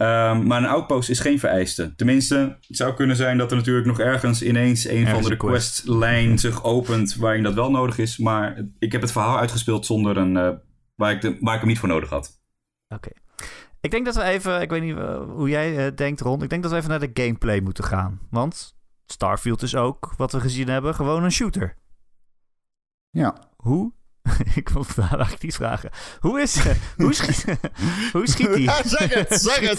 [0.00, 1.94] Um, maar een outpost is geen vereiste.
[1.94, 6.38] Tenminste, het zou kunnen zijn dat er natuurlijk nog ergens ineens een van de questlijn
[6.38, 8.18] zich opent waarin dat wel nodig is.
[8.18, 10.50] Maar ik heb het verhaal uitgespeeld zonder een, uh,
[10.98, 12.40] waar, ik de, waar ik hem niet voor nodig had.
[12.88, 13.10] Oké.
[13.80, 16.48] Ik denk dat we even, ik weet niet uh, hoe jij uh, denkt Ron, ik
[16.48, 18.20] denk dat we even naar de gameplay moeten gaan.
[18.30, 18.76] Want
[19.06, 21.76] Starfield is ook, wat we gezien hebben, gewoon een shooter.
[23.10, 23.34] Ja.
[23.56, 23.92] Hoe
[24.54, 25.90] ik wil het eigenlijk niet vragen.
[26.20, 26.64] Hoe is
[26.96, 27.44] hoe schiet,
[28.12, 28.60] hoe schiet hij?
[28.60, 29.78] Ja, zeg het, zeg het.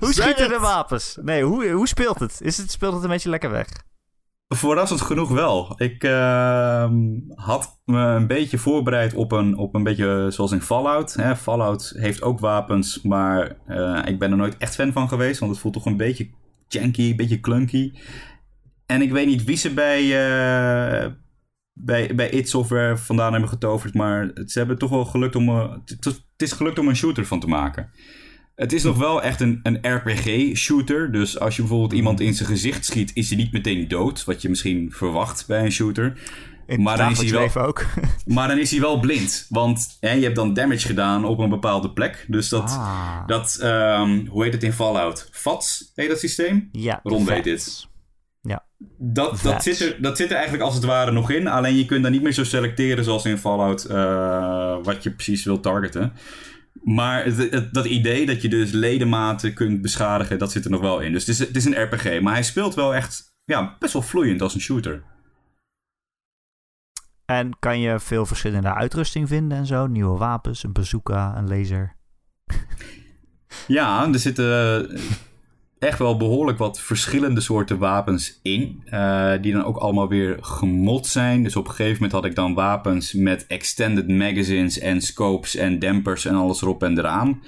[0.00, 1.18] hoe schieten de wapens?
[1.20, 2.40] Nee, hoe, hoe speelt het?
[2.40, 2.70] Is het?
[2.70, 3.68] Speelt het een beetje lekker weg?
[4.54, 5.74] Verrassend genoeg wel.
[5.76, 6.90] Ik uh,
[7.34, 11.14] had me een beetje voorbereid op een, op een beetje zoals in Fallout.
[11.14, 11.36] Hè.
[11.36, 15.40] Fallout heeft ook wapens, maar uh, ik ben er nooit echt fan van geweest.
[15.40, 16.30] Want het voelt toch een beetje
[16.68, 17.92] janky, een beetje clunky.
[18.86, 21.10] En ik weet niet wie ze bij, uh,
[21.72, 23.94] bij, bij id Software vandaan hebben getoverd.
[23.94, 25.48] Maar ze hebben toch wel gelukt om.
[25.48, 27.90] Uh, het is gelukt om een shooter van te maken.
[28.54, 31.12] Het is nog wel echt een, een RPG-shooter.
[31.12, 34.24] Dus als je bijvoorbeeld iemand in zijn gezicht schiet, is hij niet meteen dood.
[34.24, 36.12] Wat je misschien verwacht bij een shooter.
[36.66, 37.84] In maar dan is hij wel, ook.
[38.26, 39.46] maar dan is hij wel blind.
[39.48, 42.24] Want hè, je hebt dan damage gedaan op een bepaalde plek.
[42.28, 43.26] Dus dat, ah.
[43.26, 45.28] dat um, hoe heet het in Fallout?
[45.30, 46.68] VATS heet dat systeem?
[46.72, 47.90] Ja, Ron weet dit.
[48.40, 48.64] Ja.
[48.98, 51.46] Dat, dat, zit er, dat zit er eigenlijk als het ware nog in.
[51.46, 55.44] Alleen je kunt daar niet meer zo selecteren zoals in Fallout uh, wat je precies
[55.44, 56.12] wilt targeten.
[56.82, 61.00] Maar het, dat idee dat je dus ledematen kunt beschadigen, dat zit er nog wel
[61.00, 61.12] in.
[61.12, 62.20] Dus het is, het is een RPG.
[62.20, 65.02] Maar hij speelt wel echt ja, best wel vloeiend als een shooter.
[67.24, 69.86] En kan je veel verschillende uitrusting vinden en zo.
[69.86, 71.96] Nieuwe wapens, een bazooka, een laser.
[73.66, 75.00] Ja, er zitten
[75.82, 78.82] echt wel behoorlijk wat verschillende soorten wapens in.
[78.84, 81.42] eh, die dan ook allemaal weer gemod zijn.
[81.42, 85.78] Dus op een gegeven moment had ik dan wapens met extended magazines en scopes en
[85.78, 87.42] dampers en alles erop en eraan.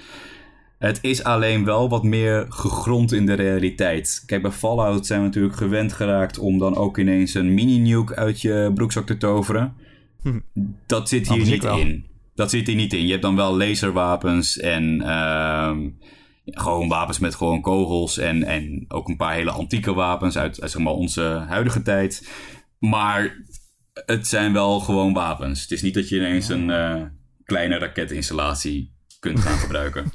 [0.79, 4.23] Het is alleen wel wat meer gegrond in de realiteit.
[4.25, 8.41] Kijk, bij Fallout zijn we natuurlijk gewend geraakt om dan ook ineens een mini-nuke uit
[8.41, 9.73] je broekzak te toveren.
[10.21, 10.39] Hm.
[10.85, 11.79] Dat zit hier niet wel.
[11.79, 12.05] in.
[12.35, 13.05] Dat zit hier niet in.
[13.05, 15.87] Je hebt dan wel laserwapens en ehm,
[16.45, 18.17] gewoon wapens met gewoon kogels.
[18.17, 22.29] En, en ook een paar hele antieke wapens uit, uit zeg maar onze huidige tijd.
[22.79, 23.45] Maar
[23.93, 25.61] het zijn wel gewoon wapens.
[25.61, 27.03] Het is niet dat je ineens een eh,
[27.43, 30.11] kleine raketinstallatie kunt gaan gebruiken.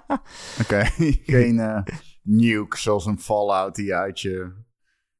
[0.62, 0.84] Oké,
[1.24, 1.82] geen eh,
[2.22, 4.52] nuke zoals een Fallout die uit je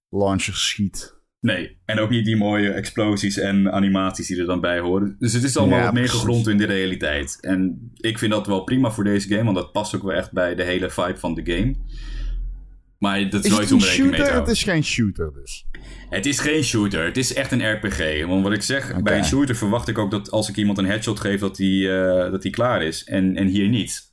[0.09, 1.20] launcher schiet.
[1.41, 5.16] Nee, en ook niet die mooie explosies en animaties die er dan bij horen.
[5.18, 7.38] Dus het is allemaal Ja, wat meer gegrond in de realiteit.
[7.41, 10.32] En ik vind dat wel prima voor deze game, want dat past ook wel echt
[10.32, 11.74] bij de hele vibe van de game.
[12.99, 14.18] Maar dat is, Is nooit om rekening mee te shooter?
[14.20, 14.53] Het houden.
[14.55, 15.66] is geen shooter dus.
[16.11, 18.26] Het is geen shooter, het is echt een RPG.
[18.26, 20.86] Want wat ik zeg, bij een shooter verwacht ik ook dat als ik iemand een
[20.86, 23.05] headshot geef, dat die, eh, dat die klaar is.
[23.05, 24.10] En, en hier niet.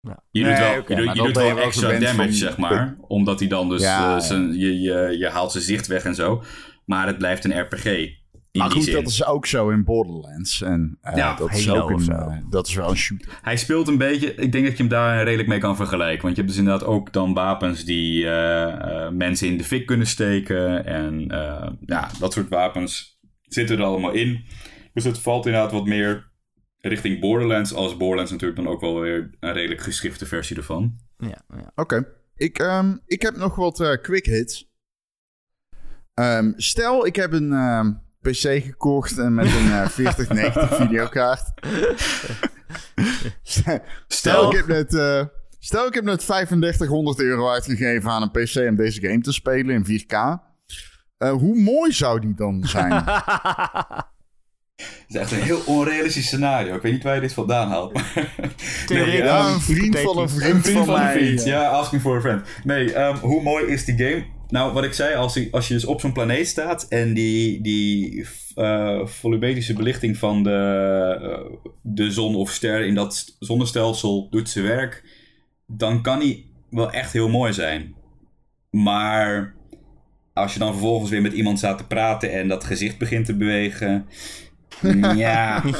[0.00, 0.22] Ja.
[0.30, 2.96] Je doet wel, je doet, je wel extra damage, van- zeg maar.
[3.00, 4.20] Omdat hij dan dus, Ja, eh, ja.
[4.20, 6.42] zijn, je, je, je haalt zijn zicht weg en zo.
[6.84, 7.84] Maar het blijft een RPG.
[8.50, 8.94] In Maar die goed, zin.
[9.02, 10.62] dat is ook zo in Borderlands.
[10.62, 13.38] En eh, Ja, dat, is ook een, eh, dat is wel een shooter.
[13.42, 14.34] Hij speelt een beetje.
[14.34, 16.22] Ik denk dat je hem daar redelijk mee kan vergelijken.
[16.22, 19.86] Want je hebt dus inderdaad ook dan wapens die eh, eh, mensen in de fik
[19.86, 20.84] kunnen steken.
[20.86, 24.44] En eh, ja, dat soort wapens zitten er allemaal in.
[24.92, 26.27] Dus het valt inderdaad wat meer
[26.80, 27.74] richting Borderlands.
[27.74, 30.96] Als Borderlands natuurlijk dan ook wel weer een redelijk geschifte versie ervan.
[31.18, 31.72] Ja, ja.
[31.74, 32.06] Oké.
[32.36, 34.70] Ik, ehm, ik heb nog wat eh, quick hits.
[36.14, 41.52] Ehm, stel, ik heb een ehm, PC gekocht en met een eh 4090 videokaart.
[44.06, 45.24] Stel, ik heb net, eh,
[45.58, 49.74] stel, ik heb net 3500 euro uitgegeven aan een PC om deze game te spelen
[49.74, 50.12] in 4K.
[51.18, 52.92] Eh, hoe mooi zou die dan zijn?
[54.82, 56.74] Het is echt een heel onrealistisch scenario.
[56.74, 57.92] Ik weet niet waar je dit vandaan haalt.
[58.86, 59.18] Theoretisch.
[59.18, 61.12] ja, een vriend van een vriend, Een vriend van, mij.
[61.14, 61.44] een vriend.
[61.44, 62.42] Ja, asking for a friend.
[62.64, 64.24] Nee, ehm, hoe mooi is die game?
[64.48, 67.60] Nou, wat ik zei, als, je- als je dus op zo'n planeet staat en die,
[67.62, 70.50] die eh, volumetrische belichting van de,
[71.22, 75.04] eh, de zon of ster in dat st- zonnestelsel doet zijn werk,
[75.66, 77.94] dan kan die wel echt heel mooi zijn.
[78.70, 79.54] Maar
[80.32, 83.36] als je dan vervolgens weer met iemand staat te praten en dat gezicht begint te
[83.36, 84.06] bewegen,
[85.16, 85.62] ja,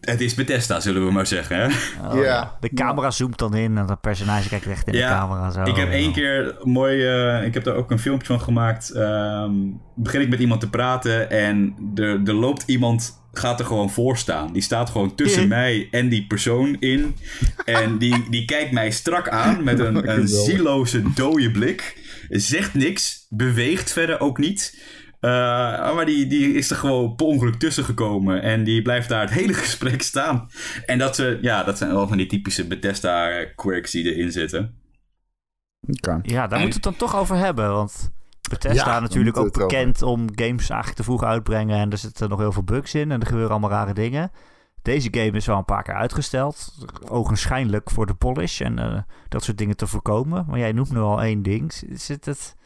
[0.00, 1.56] het is Bethesda, zullen we maar zeggen.
[1.60, 1.66] Hè?
[2.08, 2.56] Oh, Ja.
[2.60, 5.50] De camera zoomt dan in en dat personage kijkt recht in de camera.
[5.50, 5.62] Zo.
[5.62, 8.90] Ik heb één keer mooi, eh, ik heb daar ook een filmpje van gemaakt.
[8.90, 9.52] Ehm,
[9.94, 14.16] begin ik met iemand te praten en er, er loopt iemand, gaat er gewoon voor
[14.16, 14.52] staan.
[14.52, 15.48] Die staat gewoon tussen Ja.
[15.48, 17.16] mij en die persoon in.
[17.64, 22.06] En die, die kijkt mij strak aan met een, een zieloze, dode blik.
[22.28, 24.82] Zegt niks, beweegt verder ook niet.
[25.20, 25.30] Eh,
[25.94, 28.42] maar die, die is er gewoon per ongeluk tussen gekomen.
[28.42, 30.48] En die blijft daar het hele gesprek staan.
[30.86, 34.74] En dat, ze, ja, dat zijn wel van die typische Bethesda-quirks die erin zitten.
[35.88, 36.18] Oké.
[36.22, 37.70] Ja, daar En- moeten we het dan toch over hebben.
[37.72, 38.10] Want
[38.50, 41.78] Bethesda Ja, natuurlijk ook bekend om games eigenlijk te vroeg uitbrengen.
[41.78, 44.30] En er zitten nog heel veel bugs in en er gebeuren allemaal rare dingen.
[44.82, 46.86] Deze game is wel een paar keer uitgesteld.
[47.08, 48.98] Ogenschijnlijk voor de polish en eh,
[49.28, 50.44] dat soort dingen te voorkomen.
[50.48, 51.72] Maar jij noemt nu al één ding.
[51.92, 52.56] Zit het...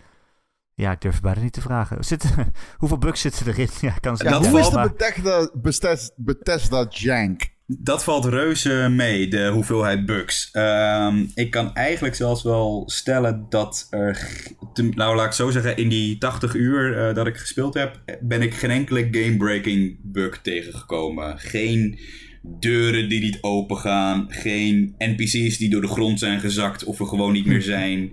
[0.75, 2.05] Ja, ik durf het bijna niet te vragen.
[2.05, 2.25] Zit...
[2.79, 3.69] Hoeveel bugs zitten erin?
[3.81, 7.51] Ja, kan ze Ja, Dat hoe is de maar- Bethesda, Bethesda, Bethesda jank?
[7.67, 10.49] Dat valt reuze mee, de hoeveelheid bugs.
[10.53, 14.29] Ehm, ik kan eigenlijk zelfs wel stellen dat er...
[14.73, 18.01] te- nou, laat ik zo zeggen, in die 80 uur eh, dat ik gespeeld heb...
[18.21, 21.39] ben ik geen enkele game-breaking bug tegengekomen.
[21.39, 21.99] Geen
[22.43, 24.27] deuren die niet open gaan.
[24.29, 28.13] Geen NPC's die door de grond zijn gezakt of er gewoon niet meer zijn.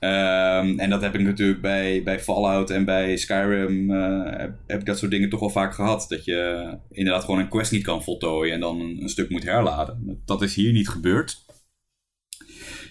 [0.00, 4.86] Ehm, en dat heb ik natuurlijk bij, bij Fallout en bij Skyrim eh, heb, ik
[4.86, 6.06] dat soort dingen toch wel vaak gehad.
[6.08, 9.44] Dat je inderdaad gewoon een quest niet kan voltooien en dan een, een stuk moet
[9.44, 10.22] herladen.
[10.24, 11.44] Dat is hier niet gebeurd.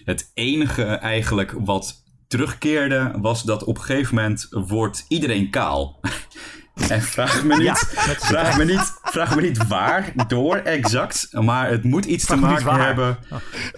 [0.04, 6.00] Het enige eigenlijk wat terugkeerde was dat op een gegeven moment wordt iedereen kaal.
[6.88, 11.70] En vraag me niet, Ja, vraag me niet, vraag me niet waar door exact, maar
[11.70, 12.86] het moet iets Vraag te maken waar.
[12.86, 13.18] hebben.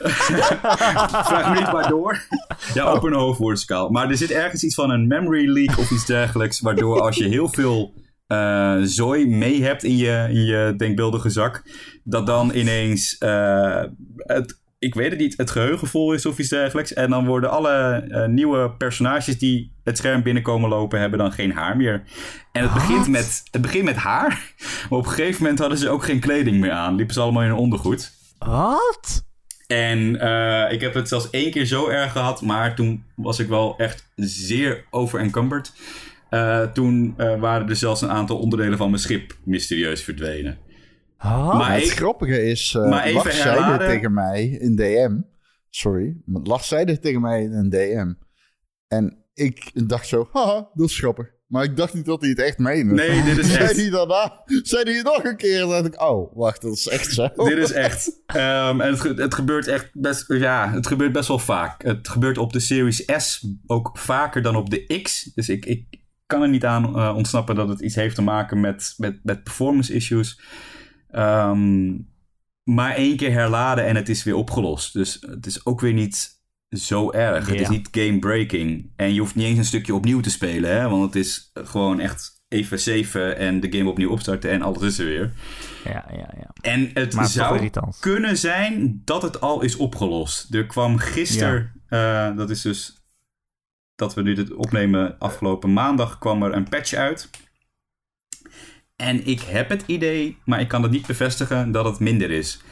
[1.31, 2.23] vraag me niet waardoor.
[2.75, 3.91] Ja, op een hoofdwoordschaal.
[3.91, 7.29] Maar er zit ergens iets van een memory leak of iets dergelijks, waardoor als je
[7.29, 7.95] heel veel
[8.27, 11.63] eh, zooi mee hebt in je, in je denkbeeldige zak,
[12.05, 13.83] dat dan ineens eh,
[14.17, 16.93] het ik weet het niet, het geheugen vol is of iets dergelijks.
[16.93, 17.71] En dan worden alle
[18.09, 22.03] eh, nieuwe personages die het scherm binnenkomen lopen, hebben dan geen haar meer.
[22.53, 24.29] En het begint, met, het begint met haar.
[24.91, 26.95] Maar op een gegeven moment hadden ze ook geen kleding meer aan.
[26.95, 28.13] Liepen ze allemaal in een ondergoed.
[28.39, 29.25] Wat?
[29.67, 33.49] En eh, ik heb het zelfs één keer zo erg gehad, maar toen was ik
[33.49, 35.73] wel echt zeer overencumbered.
[36.31, 40.59] Uh, toen waren er zelfs een aantal onderdelen van mijn schip mysterieus verdwenen.
[41.23, 45.21] Maar het ik- grappige is, uh, maar even Lars zei dit tegen mij in DM.
[45.69, 48.13] Sorry, maar Lars zei dit tegen mij in een DM.
[48.89, 51.27] En ik dacht zo, haha, dat is grappig.
[51.47, 52.95] Maar ik dacht niet dat hij het echt meende.
[52.95, 55.61] Nee, dit is zei hij daarna, zei hij het nog een keer.
[55.63, 57.29] En dacht ik, oh, wacht, dat is echt zo.
[57.35, 58.23] Dit is echt.
[58.27, 60.25] Ehm, en het, het gebeurt echt best.
[60.29, 61.83] Ja, het gebeurt best wel vaak.
[61.83, 65.31] Het gebeurt op de Series S ook vaker dan op de X.
[65.35, 65.87] Dus ik, ik
[66.27, 69.43] kan er niet aan eh, ontsnappen dat het iets heeft te maken met, met, met
[69.43, 70.41] performance issues.
[71.13, 71.97] Ehm,
[72.63, 74.93] maar één keer herladen en het is weer opgelost.
[74.93, 76.39] Dus het is ook weer niet
[76.69, 77.47] zo erg.
[77.47, 78.93] Het is niet game breaking.
[78.97, 80.71] En je hoeft niet eens een stukje opnieuw te spelen.
[80.71, 80.89] Hè?
[80.89, 84.99] Want het is gewoon echt even saven en de game opnieuw opstarten en alles is
[84.99, 85.33] er weer.
[85.85, 86.51] Ja, ja, ja.
[86.61, 90.55] En het Maar zou kunnen zijn dat het al is opgelost.
[90.55, 93.01] Er kwam gisteren, eh, dat is dus
[93.95, 97.31] dat we nu dit opnemen, afgelopen maandag kwam er een patch uit.
[99.01, 102.63] En ik heb het idee, maar ik kan het niet bevestigen, dat het minder is.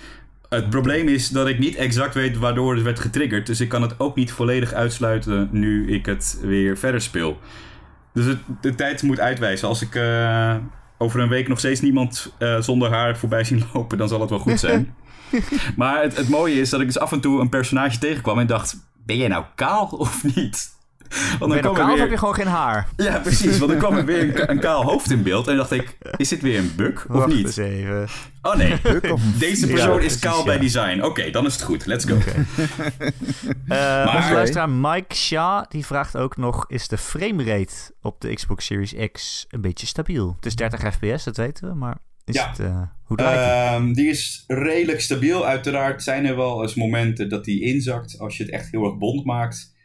[0.48, 3.46] Het probleem is dat ik niet exact weet waardoor het werd getriggerd.
[3.46, 7.38] Dus ik kan het ook niet volledig uitsluiten nu ik het weer verder speel.
[8.12, 9.68] Dus het, de tijd moet uitwijzen.
[9.68, 10.56] Als ik eh,
[10.98, 14.30] over een week nog steeds niemand eh, zonder haar voorbij zien lopen, dan zal het
[14.30, 14.94] wel goed zijn.
[15.76, 18.46] maar het, het mooie is dat ik dus af en toe een personage tegenkwam en
[18.46, 18.76] dacht:
[19.06, 20.76] ben jij nou kaal of niet?
[21.38, 22.88] Want kwam er kaal weer- heb je gewoon geen haar?
[22.96, 23.58] Ja, precies.
[23.58, 25.48] Want dan kwam er weer een, ka- een kaal hoofd in beeld.
[25.48, 27.46] En dacht ik, is dit weer een bug of Wacht niet?
[27.46, 28.06] eens even.
[28.42, 28.74] Oh nee,
[29.38, 31.00] deze persoon Ja, is kaal bij design.
[31.02, 31.86] Oké, dan is het goed.
[31.86, 32.14] Let's go.
[32.14, 34.32] Eh onze Oké.
[34.34, 39.46] luisteraar Mike Shaw die vraagt ook nog: is de framerate op de Xbox Series X
[39.48, 40.32] een beetje stabiel?
[40.36, 42.48] Het is 30 fps, dat weten we, maar is Ja.
[42.48, 43.26] het, eh, hoe het?
[43.36, 45.46] Ehm, die is redelijk stabiel.
[45.46, 48.96] Uiteraard zijn er wel eens momenten dat die inzakt als je het echt heel erg
[48.98, 49.76] bond maakt.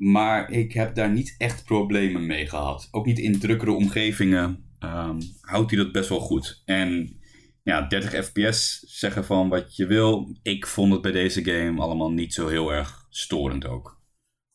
[0.00, 2.88] Maar ik heb daar niet echt problemen mee gehad.
[2.90, 6.62] Ook niet in drukkere omgevingen ehm, houdt hij dat best wel goed.
[6.64, 7.18] En
[7.62, 10.36] ja, 30 fps zeggen van wat je wil.
[10.42, 14.00] Ik vond het bij deze game allemaal niet zo heel erg storend ook.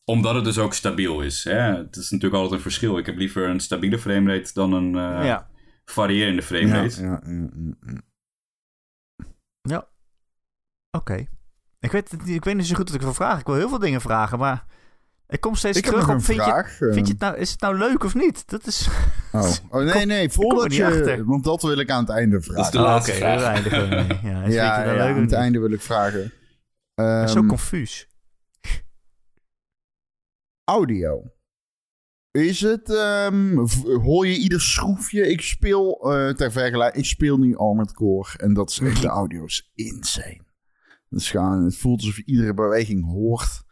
[0.04, 1.44] Omdat het dus ook stabiel is.
[1.44, 1.76] Hè?
[1.76, 2.98] Het is natuurlijk altijd een verschil.
[2.98, 5.50] Ik heb liever een stabiele framerate dan een eh, ja.
[5.84, 7.02] variërende framerate.
[7.02, 8.00] Ja, ja,
[9.62, 9.88] ja.
[10.90, 11.26] Oké.
[11.78, 13.40] Ik, weet, ik weet niet zo goed wat ik wil vragen.
[13.40, 14.66] Ik wil heel veel dingen vragen, maar
[15.28, 16.22] ik kom steeds Ik terug op.
[16.22, 16.76] Vind je, vraag.
[16.76, 18.48] vind je het nou, is het nou leuk of niet?
[18.48, 18.88] Dat is.
[19.32, 20.84] Oh, oh nee, kom- nee, voordat je...
[20.86, 21.24] achter.
[21.24, 22.56] Want dat wil ik aan het einde vragen.
[22.56, 23.42] Dat is de Oh, laatste vraag.
[23.42, 24.06] eindigen mee.
[24.06, 25.32] Ja, het nou ja, leuk aan het niet?
[25.32, 26.32] einde wil ik vragen.
[26.94, 28.08] Zo Ehm, confuus.
[30.64, 31.30] audio.
[32.30, 33.56] Is het, ehm,
[34.02, 35.28] hoor je ieder schroefje?
[35.30, 39.08] Ik speel, eh, ter vergelijking, ik speel nu Armored Core en dat is echt, de
[39.08, 40.40] audio is insane.
[41.08, 43.64] Het, is gewoon, het voelt alsof je iedere beweging hoort.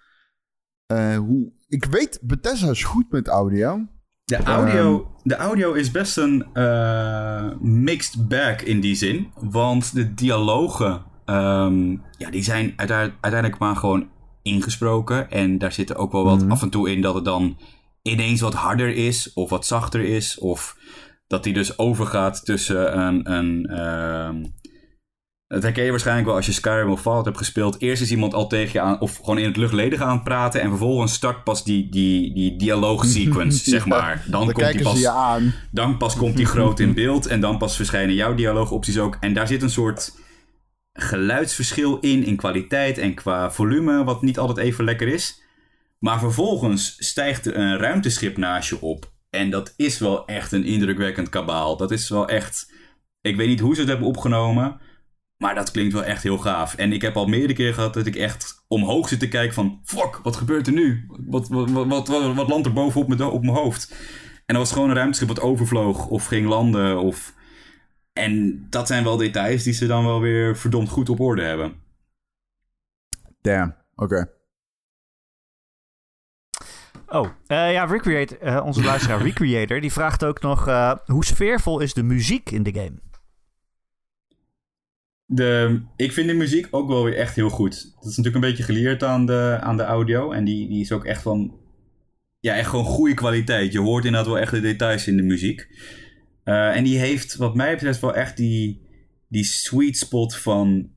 [0.94, 3.80] Eh, hoe, ik weet, Bethesda is goed met audio.
[4.24, 9.30] De audio, de audio is best een eh, mixed bag in die zin.
[9.40, 14.08] Want de dialogen, ehm, ja, die zijn uiteindelijk, maar gewoon
[14.42, 15.30] ingesproken.
[15.30, 16.50] En daar zit er ook wel wat Mhm.
[16.50, 17.58] af en toe in dat het dan
[18.02, 20.38] ineens wat harder is of wat zachter is.
[20.38, 20.76] Of
[21.26, 23.32] dat die dus overgaat tussen een...
[23.32, 24.44] een ehm,
[25.54, 27.80] dat herken je waarschijnlijk wel als je Skyrim of Fallout hebt gespeeld.
[27.80, 30.60] Eerst is iemand al tegen je aan, of gewoon in het luchtledige aan het praten.
[30.60, 34.24] En vervolgens start pas die, die, die dialoogsequence, zeg maar.
[34.26, 35.54] Dan, Dan komt die pas, aan.
[35.70, 37.26] dan pas komt die groot in beeld.
[37.26, 39.16] En dan pas verschijnen jouw dialoogopties ook.
[39.20, 40.22] En daar zit een soort
[40.92, 45.42] geluidsverschil in, in kwaliteit en qua volume, wat niet altijd even lekker is.
[45.98, 49.12] Maar vervolgens stijgt er een ruimteschip naast je op.
[49.30, 51.76] En dat is wel echt een indrukwekkend kabaal.
[51.76, 52.72] Dat is wel echt.
[53.20, 54.80] Ik weet niet hoe ze het hebben opgenomen.
[55.36, 56.74] Maar dat klinkt wel echt heel gaaf.
[56.74, 59.80] En ik heb al meerdere keren gehad dat ik echt omhoog zit te kijken van...
[59.84, 61.06] Fuck, wat gebeurt er nu?
[61.08, 63.94] Wat, wat, wat, wat, wat, wat landt er bovenop mijn, op mijn hoofd?
[64.46, 66.98] En dat was gewoon een ruimteschip wat overvloog of ging landen.
[66.98, 67.34] Of...
[68.12, 71.74] En dat zijn wel details die ze dan wel weer verdomd goed op orde hebben.
[73.40, 74.32] Damn, oké.
[77.06, 80.68] Oh, eh, ja, Recreate, eh, onze luisteraar Recreator, die vraagt ook nog...
[80.68, 83.02] eh, hoe sfeervol is de muziek in de game?
[85.26, 87.94] De, ik vind de muziek ook wel weer echt heel goed.
[87.94, 90.32] Dat is natuurlijk een beetje geleerd aan de, aan de audio.
[90.32, 91.62] En die, die is ook echt van...
[92.40, 93.72] Ja, echt gewoon goede kwaliteit.
[93.72, 95.68] Je hoort inderdaad wel echt de details in de muziek.
[96.44, 98.82] Eh, en die heeft, wat mij betreft, wel echt die,
[99.28, 100.90] die sweet spot van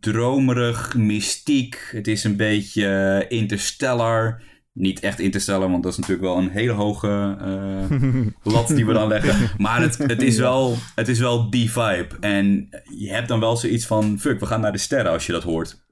[0.00, 1.88] dromerig, mystiek.
[1.92, 4.42] Het is een beetje interstellar.
[4.72, 8.92] Niet echt interstellar, want dat is natuurlijk wel een hele hoge uh, lat die we
[8.92, 9.50] dan leggen.
[9.58, 12.16] Maar het, het, is wel, het is wel die vibe.
[12.20, 15.32] En je hebt dan wel zoiets van: fuck, we gaan naar de sterren als je
[15.32, 15.84] dat hoort.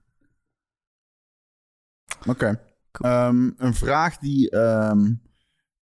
[2.28, 2.60] Oké.
[2.92, 5.22] Ehm, een vraag die um,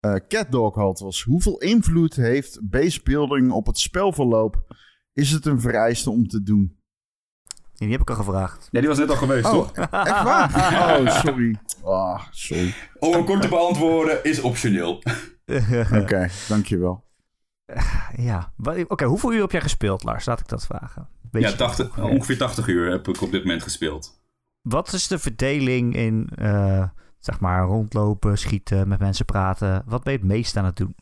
[0.05, 4.75] uh, CatDog had was: hoeveel invloed heeft basebuilding op het spelverloop?
[5.13, 6.82] Is het een vereiste om te doen?
[7.83, 8.67] Die heb ik al gevraagd.
[8.71, 9.71] Ja, die was net al geweest, oh, toch?
[9.75, 10.51] Echt waar?
[11.01, 11.55] Oh, sorry.
[11.81, 12.73] Oh, sorry.
[12.99, 14.91] Om hem kort te beantwoorden is optioneel.
[15.45, 17.03] Oké, okay, dankjewel.
[18.15, 18.53] Ja,
[18.87, 19.05] oké.
[19.05, 20.25] hoeveel uur heb jij gespeeld, Lars?
[20.25, 21.07] Laat ik dat vragen.
[21.31, 24.21] Weet ja, 80, ongeveer 80 uur heb ik op dit moment gespeeld.
[24.61, 26.87] Wat is de verdeling in, uh,
[27.19, 29.83] zeg maar, rondlopen, schieten, met mensen praten?
[29.85, 30.95] Wat ben je het meest aan het doen?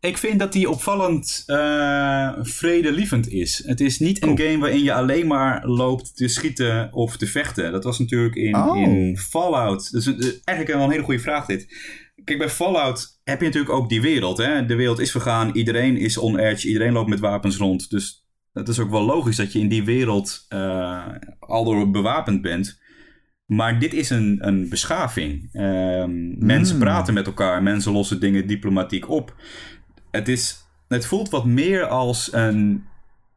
[0.00, 3.62] Ik vind dat die opvallend uh, vredelievend is.
[3.66, 4.36] Het is niet een oh.
[4.36, 7.72] game waarin je alleen maar loopt te schieten of te vechten.
[7.72, 8.76] Dat was natuurlijk in, oh.
[8.76, 9.90] in Fallout.
[9.92, 10.06] Dus
[10.44, 11.66] eigenlijk wel een hele goede vraag dit.
[12.24, 14.38] Kijk, bij Fallout heb je natuurlijk ook die wereld.
[14.38, 14.66] Hè?
[14.66, 17.90] De wereld is vergaan, iedereen is on edge, iedereen loopt met wapens rond.
[17.90, 21.06] Dus het is ook wel logisch dat je in die wereld uh,
[21.38, 22.80] al door bewapend bent.
[23.46, 25.48] Maar dit is een, een beschaving.
[25.52, 26.84] Um, Mensen hmm.
[26.84, 29.34] praten met elkaar, mensen lossen dingen diplomatiek op
[30.10, 32.86] het, is, het voelt wat meer als een.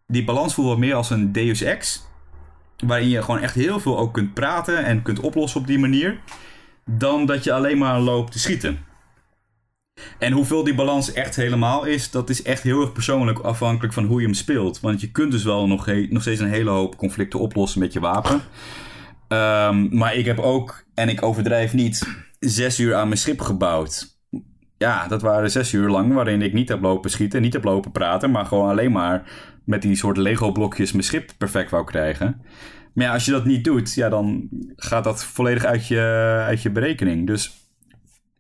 [0.08, 2.08] Die balans voelt wat meer als een Deus Ex.
[2.86, 6.20] Waarin je gewoon echt heel veel ook kunt praten en kunt oplossen op die manier.
[6.86, 8.86] Dan dat je alleen maar loopt te schieten.
[10.20, 14.06] En hoeveel die balans echt helemaal is, dat is echt heel erg persoonlijk afhankelijk van
[14.06, 14.80] hoe je hem speelt.
[14.80, 18.00] Want je kunt dus wel nog, nog steeds een hele hoop conflicten oplossen met je
[18.00, 18.42] wapen.
[19.28, 22.08] Um, maar ik heb ook, en ik overdrijf niet,
[22.40, 24.20] zes uur aan mijn schip gebouwd
[24.82, 27.92] ja, dat waren zes uur lang waarin ik niet heb lopen schieten, niet heb lopen
[27.92, 29.32] praten, maar gewoon alleen maar
[29.66, 32.42] met die soort Lego-blokjes mijn schip perfect wou krijgen.
[32.94, 36.00] Maar ja, als je dat niet doet, ja, dan gaat dat volledig uit je,
[36.46, 37.28] uit je berekening.
[37.28, 37.70] Dus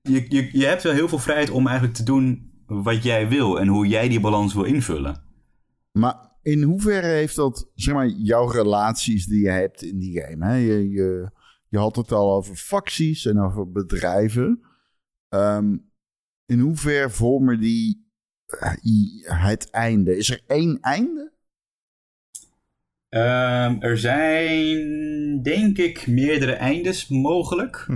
[0.02, 3.60] je, je, je hebt wel heel veel vrijheid om eigenlijk te doen wat jij wil
[3.60, 5.24] en hoe jij die balans wil invullen.
[5.92, 10.46] Maar in hoeverre heeft dat, zeg maar, jouw relaties die je hebt in die game?
[10.46, 10.56] Hè?
[10.56, 11.32] Je, je,
[11.68, 14.62] je had het al over facties en over bedrijven.
[15.30, 15.91] Um,
[16.52, 18.06] in hoeverre vormen die
[18.48, 20.18] uh, het einde?
[20.18, 21.32] Is er één einde?
[23.10, 27.88] Um, er zijn, denk ik, meerdere eindes mogelijk.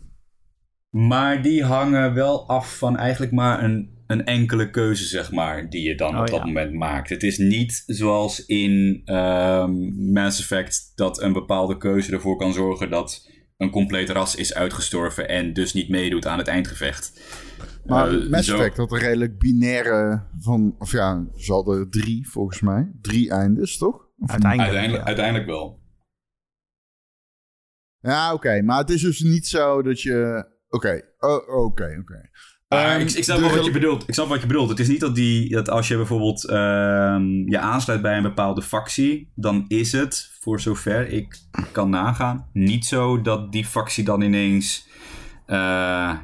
[1.10, 5.82] maar die hangen wel af van eigenlijk maar een, een enkele keuze, zeg maar, die
[5.82, 7.08] je dan oh, op dat moment maakt.
[7.08, 12.90] Het is niet zoals in um, Mass Effect dat een bepaalde keuze ervoor kan zorgen
[12.90, 13.28] dat
[13.58, 17.20] een compleet ras is uitgestorven en dus niet meedoet aan het eindgevecht.
[17.84, 20.74] Maar uh, Mass Effect had een redelijk binaire van...
[20.78, 22.92] Of ja, ze hadden drie volgens mij.
[23.00, 24.06] Drie eindes, toch?
[24.26, 25.82] uiteindelijk, uiteindelijk, uiteindelijk, wel.
[28.00, 28.62] Ja, oké.
[28.62, 30.46] Maar het is dus niet zo dat je...
[30.68, 32.30] Oké, oh, oké, oké.
[32.68, 34.08] Um, ik, ik snap wel wat je bedoelt.
[34.08, 34.68] Ik snap wat je bedoelt.
[34.68, 36.54] Het is niet dat, die, dat als je bijvoorbeeld uh,
[37.46, 41.38] je aansluit bij een bepaalde factie, dan is het, voor zover ik
[41.72, 44.86] kan nagaan, niet zo dat die factie dan ineens
[45.46, 45.56] uh,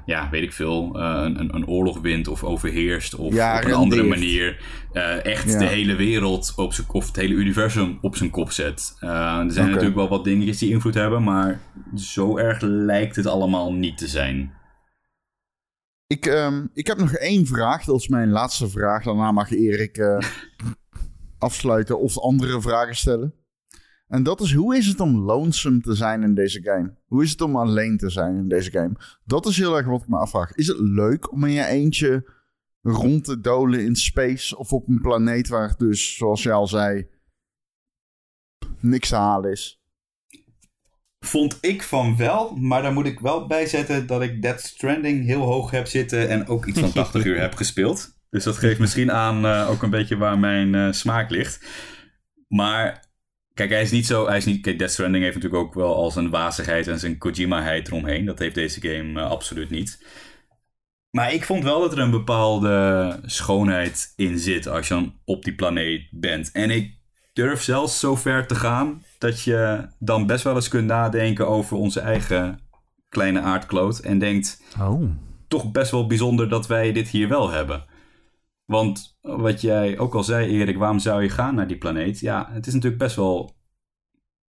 [0.07, 4.03] ja, weet ik veel, uh, een, een, oorlog wint of overheerst of op een andere
[4.03, 4.59] manier
[4.92, 8.97] uh, echt de hele wereld op zijn of het hele universum op zijn kop zet.
[9.01, 11.61] er zijn natuurlijk wel wat dingetjes die invloed hebben, maar
[11.97, 14.53] zo erg lijkt het allemaal niet te zijn.
[16.07, 19.05] Ik, um, ik heb nog één vraag, dat is mijn laatste vraag.
[19.05, 19.98] Daarna mag Erik
[21.38, 23.34] afsluiten of andere vragen stellen.
[24.09, 26.94] En dat is, hoe is het om lonesome te zijn in deze game?
[27.07, 28.96] Hoe is het om alleen te zijn in deze game?
[29.24, 30.52] Dat is heel erg wat ik me afvraag.
[30.52, 32.30] Is het leuk om in je eentje
[32.82, 37.09] rond te dolen in space of op een planeet waar dus, zoals je al zei,
[38.80, 39.84] niks te halen is?
[41.25, 45.27] Vond ik van wel, maar daar moet ik wel bij zetten dat ik Dead Stranding
[45.27, 48.18] heel hoog heb zitten en ook iets van 80 uur heb gespeeld.
[48.31, 51.66] Dus dat geeft misschien aan uh, ook een beetje waar mijn uh, smaak ligt.
[52.49, 53.03] Maar
[53.55, 54.27] Kijk, hij is niet zo.
[54.27, 57.18] Hij is niet, kijk, Death Stranding heeft natuurlijk ook wel al zijn wazigheid en zijn
[57.18, 58.25] Kojima-heid eromheen.
[58.25, 60.05] Dat heeft deze game uh, absoluut niet.
[61.11, 65.45] Maar ik vond wel dat er een bepaalde schoonheid in zit als je dan op
[65.45, 66.53] die planeet bent.
[66.53, 66.99] En ik
[67.35, 71.76] durf zelfs zo ver te gaan dat je dan best wel eens kunt nadenken over
[71.76, 72.61] onze eigen
[73.09, 73.99] kleine aardkloot.
[73.99, 75.03] En denkt, oh.
[75.49, 77.85] toch best wel bijzonder dat wij dit hier wel hebben.
[78.64, 82.20] Want wat jij ook al zei, Erik, waarom zou je gaan naar die planeet?
[82.20, 83.57] Ja, het is natuurlijk best wel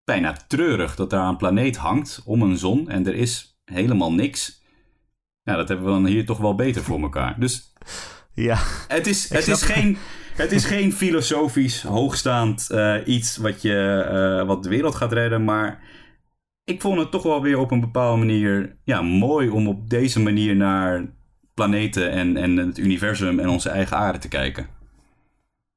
[0.03, 4.63] bijna treurig dat daar een planeet hangt om een zon en er is helemaal niks.
[5.41, 7.39] Ja, dat hebben we dan hier toch wel beter voor elkaar.
[7.39, 7.73] Dus
[8.33, 8.57] ja,
[8.87, 9.97] het is, het is geen.
[10.35, 15.43] Het is geen filosofisch hoogstaand eh, iets wat, je, eh, wat de wereld gaat redden,
[15.43, 15.79] maar
[16.63, 20.19] ik vond het toch wel weer op een bepaalde manier ja, mooi om op deze
[20.19, 21.05] manier naar
[21.53, 24.67] planeten en, en het universum en onze eigen aarde te kijken.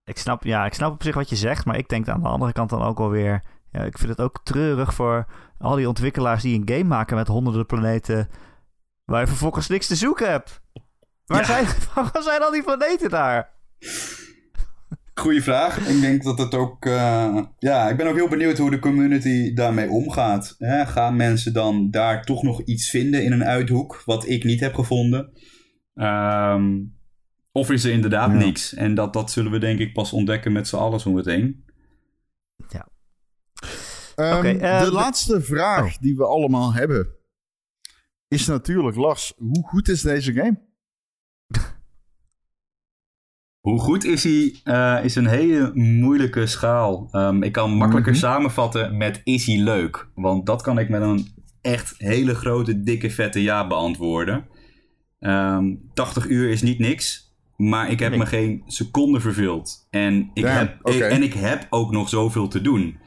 [0.05, 2.29] Ik snap, ja, ik snap op zich wat je zegt, maar ik denk aan de
[2.29, 3.43] andere kant dan ook wel weer...
[3.73, 5.27] Ja, ik vind het ook treurig voor
[5.59, 8.29] al die ontwikkelaars die een game maken met honderden planeten...
[9.05, 10.61] waar je vervolgens niks te zoeken hebt.
[11.27, 11.45] Waar, Ja.
[11.45, 13.51] zijn, waar zijn al die planeten daar?
[15.19, 15.89] Goeie vraag.
[15.89, 16.85] Ik denk dat het ook.
[16.87, 20.55] eh, ja, ik ben ook heel benieuwd hoe de community daarmee omgaat.
[20.59, 24.61] Hè, gaan mensen dan daar toch nog iets vinden in een uithoek, wat ik niet
[24.61, 25.33] heb gevonden?
[25.95, 26.77] Ehm,
[27.53, 28.37] of is er inderdaad Ja.
[28.39, 28.75] niks?
[28.75, 31.65] En dat, dat zullen we denk ik pas ontdekken met z'n allen zo meteen.
[34.15, 36.01] Ehm, Oké, eh, de de- laatste vraag Oh.
[36.01, 37.09] die we allemaal hebben
[38.29, 40.59] is natuurlijk, Lars, hoe goed is deze game?
[43.69, 44.55] Hoe goed is hij?
[44.65, 47.09] eh, is een hele moeilijke schaal.
[47.11, 48.21] Ehm, ik kan makkelijker Mhm.
[48.21, 50.09] samenvatten met is hij leuk?
[50.15, 51.27] Want dat kan ik met een
[51.61, 54.47] echt hele grote, dikke, vette ja beantwoorden.
[55.21, 58.19] Ehm 80 uur is niet niks, maar ik heb Nee.
[58.19, 59.87] me geen seconde verveeld.
[59.91, 62.99] En ik, Damn, heb, en ik heb ook nog zoveel te doen.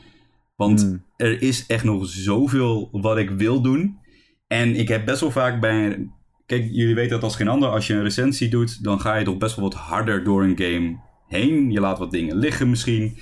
[0.55, 1.03] Want Hmm.
[1.18, 3.97] er is echt nog zoveel wat ik wil doen.
[4.47, 6.07] En ik heb best wel vaak bij.
[6.52, 7.70] Kijk, jullie weten dat als geen ander.
[7.70, 10.58] Als je een recensie doet, dan ga je toch best wel wat harder door een
[10.58, 11.72] game heen.
[11.72, 13.18] Je laat wat dingen liggen misschien.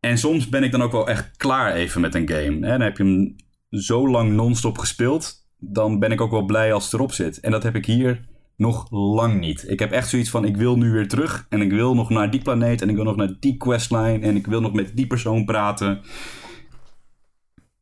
[0.00, 2.66] En soms ben ik dan ook wel echt klaar even met een game.
[2.66, 2.70] Hè?
[2.70, 3.36] Dan heb je hem
[3.70, 5.46] zo lang non-stop gespeeld.
[5.58, 7.40] Dan ben ik ook wel blij als het erop zit.
[7.40, 9.64] En dat heb ik hier nog lang niet.
[9.68, 11.46] Ik heb echt zoiets van: ik wil nu weer terug.
[11.48, 12.82] En ik wil nog naar die planeet.
[12.82, 14.18] En ik wil nog naar die questline.
[14.18, 16.00] En ik wil nog met die persoon praten.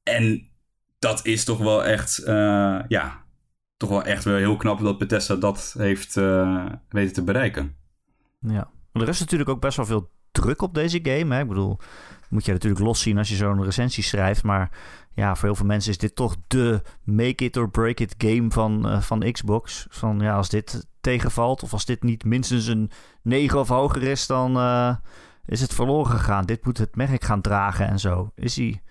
[0.02, 0.48] En
[0.98, 3.21] dat is toch wel echt, eh, ja,
[3.82, 7.76] toch wel echt wel heel knap dat Bethesda dat heeft eh, weten te bereiken.
[8.40, 8.70] Ja.
[8.92, 11.34] Maar er is natuurlijk ook best wel veel druk op deze game.
[11.34, 11.40] Hè?
[11.40, 11.78] Ik bedoel,
[12.28, 14.42] moet je natuurlijk los zien als je zo'n recensie schrijft.
[14.42, 14.70] Maar
[15.12, 18.50] ja, voor heel veel mensen is dit toch de make it or break it game
[18.50, 19.86] van, eh, van Xbox.
[19.90, 22.90] Van ja, als dit tegenvalt of als dit niet minstens een
[23.22, 24.96] 9 of hoger is, dan eh,
[25.46, 26.44] is het verloren gegaan.
[26.44, 28.30] Dit moet het merk gaan dragen en zo.
[28.34, 28.82] Is hij...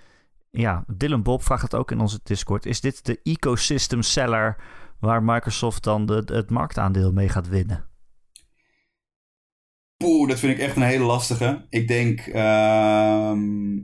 [0.53, 2.65] Ja, Dylan Bob vraagt het ook in onze Discord.
[2.65, 4.57] Is dit de ecosystem seller
[5.01, 7.89] waar Microsoft dan de, het marktaandeel mee gaat winnen?
[9.97, 11.65] Poeh, dat vind ik echt een hele lastige.
[11.69, 13.77] Ik denk, ehm,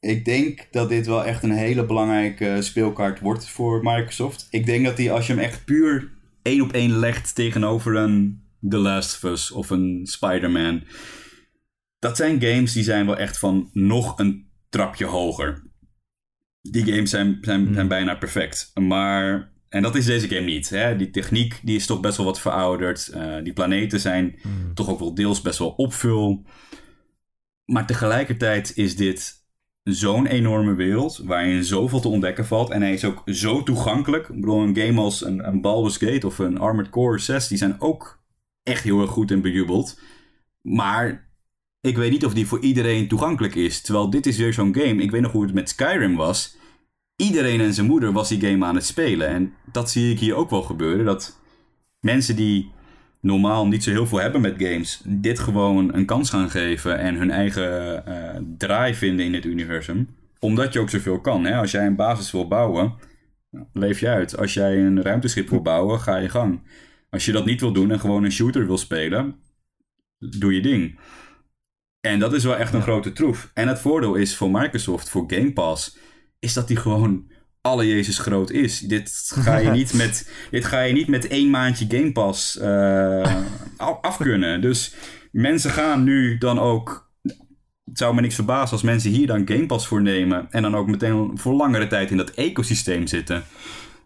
[0.00, 4.46] ik denk dat dit wel echt een hele belangrijke speelkaart wordt voor Microsoft.
[4.50, 8.42] Ik denk dat die, als je hem echt puur één op één legt tegenover een
[8.68, 10.82] The Last of Us of een Spider-Man.
[11.98, 15.62] Dat zijn games die zijn wel echt van nog een trapje hoger.
[16.60, 17.74] Die games zijn, zijn, Hmm.
[17.74, 18.70] zijn bijna perfect.
[18.74, 20.70] Maar, en dat is deze game niet.
[20.70, 20.96] Hè?
[20.96, 23.08] Die techniek die is toch best wel wat verouderd.
[23.08, 24.38] Eh, die planeten zijn
[24.74, 26.42] toch ook wel deels best wel opvul.
[27.64, 29.44] Maar tegelijkertijd is dit
[29.82, 32.70] zo'n enorme wereld waarin zoveel te ontdekken valt.
[32.70, 34.28] En hij is ook zo toegankelijk.
[34.28, 37.58] Ik bedoel, een game als een, een Baldur's Gate of een Armored Core 6, die
[37.58, 38.22] zijn ook
[38.62, 40.00] echt heel erg goed en bejubeld.
[40.60, 41.30] Maar
[41.80, 43.80] ik weet niet of die voor iedereen toegankelijk is.
[43.80, 45.02] Terwijl dit is weer zo'n game.
[45.02, 46.56] Ik weet nog hoe het met Skyrim was.
[47.16, 49.28] Iedereen en zijn moeder was die game aan het spelen.
[49.28, 51.04] En dat zie ik hier ook wel gebeuren.
[51.04, 51.40] Dat
[52.00, 52.72] mensen die
[53.20, 57.14] normaal niet zo heel veel hebben met games, dit gewoon een kans gaan geven en
[57.14, 60.16] hun eigen eh, draai vinden in het universum.
[60.38, 61.44] Omdat je ook zoveel kan.
[61.44, 61.56] Hè?
[61.56, 62.94] Als jij een basis wil bouwen,
[63.72, 64.36] leef je uit.
[64.38, 66.60] Als jij een ruimteschip wil bouwen, ga je gang.
[67.10, 69.34] Als je dat niet wil doen en gewoon een shooter wil spelen,
[70.18, 70.98] doe je ding.
[72.00, 73.50] En dat is wel echt een grote troef.
[73.54, 75.98] En het voordeel is voor Microsoft, voor Game Pass,
[76.44, 78.78] is dat die gewoon alle Jezus groot is.
[78.78, 83.42] Dit ga je niet met, dit ga je niet met één maandje Game Pass eh,
[83.76, 84.60] af- afkunnen.
[84.60, 84.94] Dus
[85.32, 87.12] mensen gaan nu dan ook...
[87.84, 90.46] Het zou me niks verbazen als mensen hier dan Game Pass voor nemen...
[90.50, 93.44] en dan ook meteen voor langere tijd in dat ecosysteem zitten.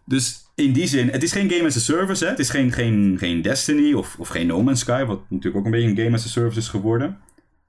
[0.05, 2.23] Dus in die zin, het is geen game as a service.
[2.23, 2.29] Hè?
[2.29, 5.03] Het is geen, geen, geen Destiny of, of geen No Man's Sky...
[5.03, 7.17] wat natuurlijk ook een beetje een game as a service is geworden.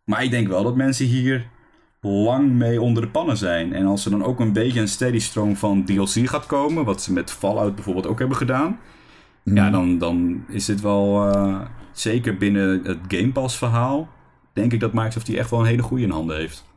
[0.04, 1.46] Maar ik denk wel dat mensen hier
[2.00, 3.72] lang mee onder de pannen zijn.
[3.72, 7.02] En als er dan ook een beetje een steady stroom van DLC gaat komen, wat
[7.02, 8.80] ze met Fallout bijvoorbeeld ook hebben gedaan,
[9.44, 11.60] ja, dan, dan is dit wel eh,
[11.92, 14.08] zeker binnen het Game Pass verhaal,
[14.52, 16.68] denk ik dat Microsoft die echt wel een hele goede in handen heeft.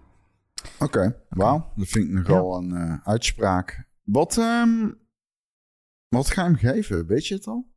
[0.79, 1.71] Oké, wauw.
[1.75, 3.85] Dat vind ik nogal een eh, uitspraak.
[4.03, 4.91] Wat, ehm,
[6.07, 7.07] wat ga je hem geven?
[7.07, 7.71] Weet je het al?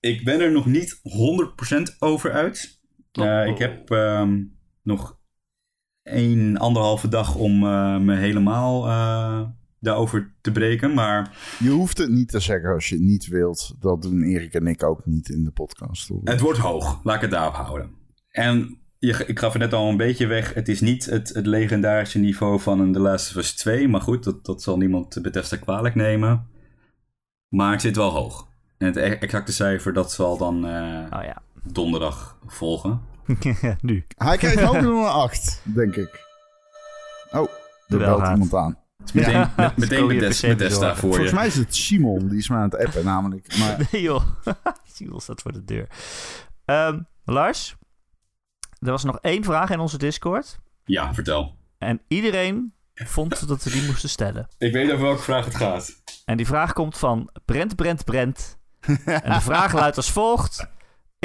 [0.00, 2.80] Ik ben er nog niet 100% over uit.
[3.12, 4.42] Eh, ik heb ehm,
[4.82, 5.18] nog
[6.04, 9.40] een anderhalve dag om eh, me helemaal eh,
[9.80, 10.94] daarover te breken.
[10.94, 13.74] Maar Je hoeft het niet te zeggen als je het niet wilt.
[13.80, 16.08] Dat doen Erik en ik ook niet in de podcast.
[16.08, 16.20] hoor.
[16.24, 17.90] Het wordt hoog, laat ik het daarop houden.
[18.30, 20.54] En je, ik gaf het net al een beetje weg.
[20.54, 23.88] Het is niet het, het legendarische niveau van een The Last of Us 2.
[23.88, 26.46] Maar goed, dat, dat zal niemand Bethesda kwalijk nemen.
[27.48, 28.48] Maar het zit wel hoog.
[28.78, 31.42] En het e- exacte cijfer, dat zal dan eh, Oh ja.
[31.72, 33.00] donderdag volgen.
[33.80, 34.04] nu.
[34.16, 36.22] Hij krijgt hoger dan een 8, denk ik.
[37.32, 37.48] Oh,
[37.88, 38.78] er belt iemand aan.
[39.12, 39.52] Meteen, Ja.
[39.56, 40.96] met- meteen Bethesda, PC Bethesda bezorgen.
[40.96, 41.34] voor Volgens je.
[41.36, 43.56] mij is het Simon, die is me aan het appen namelijk.
[43.58, 44.24] Maar Nee joh.
[44.94, 45.86] Simon staat voor de deur.
[46.64, 47.76] Ehm, Lars,
[48.80, 50.58] er was nog één vraag in onze Discord.
[50.84, 51.56] Ja, vertel.
[51.78, 54.48] En iedereen vond dat we die moesten stellen.
[54.58, 56.02] Ik weet over welke vraag het gaat.
[56.24, 58.58] En die vraag komt van Brent, Brent, Brent.
[59.04, 60.66] en de vraag luidt als volgt.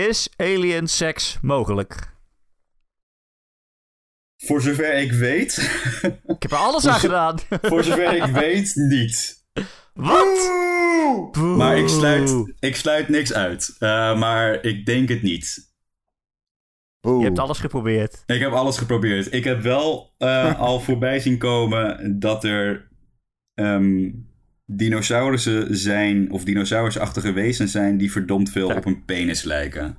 [0.08, 2.14] Is alien seks mogelijk?
[4.38, 5.58] Voor zover ik weet,
[6.26, 7.39] Ik heb er alles aan gedaan.
[7.62, 9.45] voor zover ik weet, niet.
[9.93, 10.52] Wat?
[11.58, 13.76] Maar ik sluit, ik sluit niks uit.
[13.80, 15.74] Eh, maar ik denk het niet.
[17.02, 18.24] Je hebt alles geprobeerd.
[18.26, 19.34] Ik heb alles geprobeerd.
[19.34, 22.88] Ik heb wel eh, al voorbij zien komen dat er
[23.54, 24.10] ehm,
[24.72, 29.97] dinosaurussen zijn, of dinosaurusachtige wezens zijn, die verdomd veel op een penis lijken.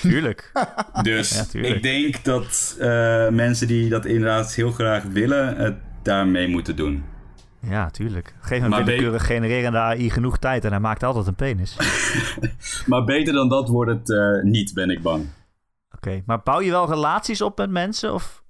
[0.00, 0.50] Tuurlijk.
[1.02, 1.74] Dus Ja, tuurlijk.
[1.74, 7.04] ik denk dat eh, mensen die dat inderdaad heel graag willen, het daarmee moeten doen.
[7.60, 8.34] Ja, tuurlijk.
[8.40, 11.76] Geef een Maar willekeurig genererende AI genoeg tijd en hij maakt altijd een penis.
[12.36, 12.50] Oké,
[12.86, 15.26] Maar beter dan dat wordt het eh, niet, ben ik bang.
[16.26, 18.14] maar bouw je wel relaties op met mensen?
[18.14, 18.42] Of...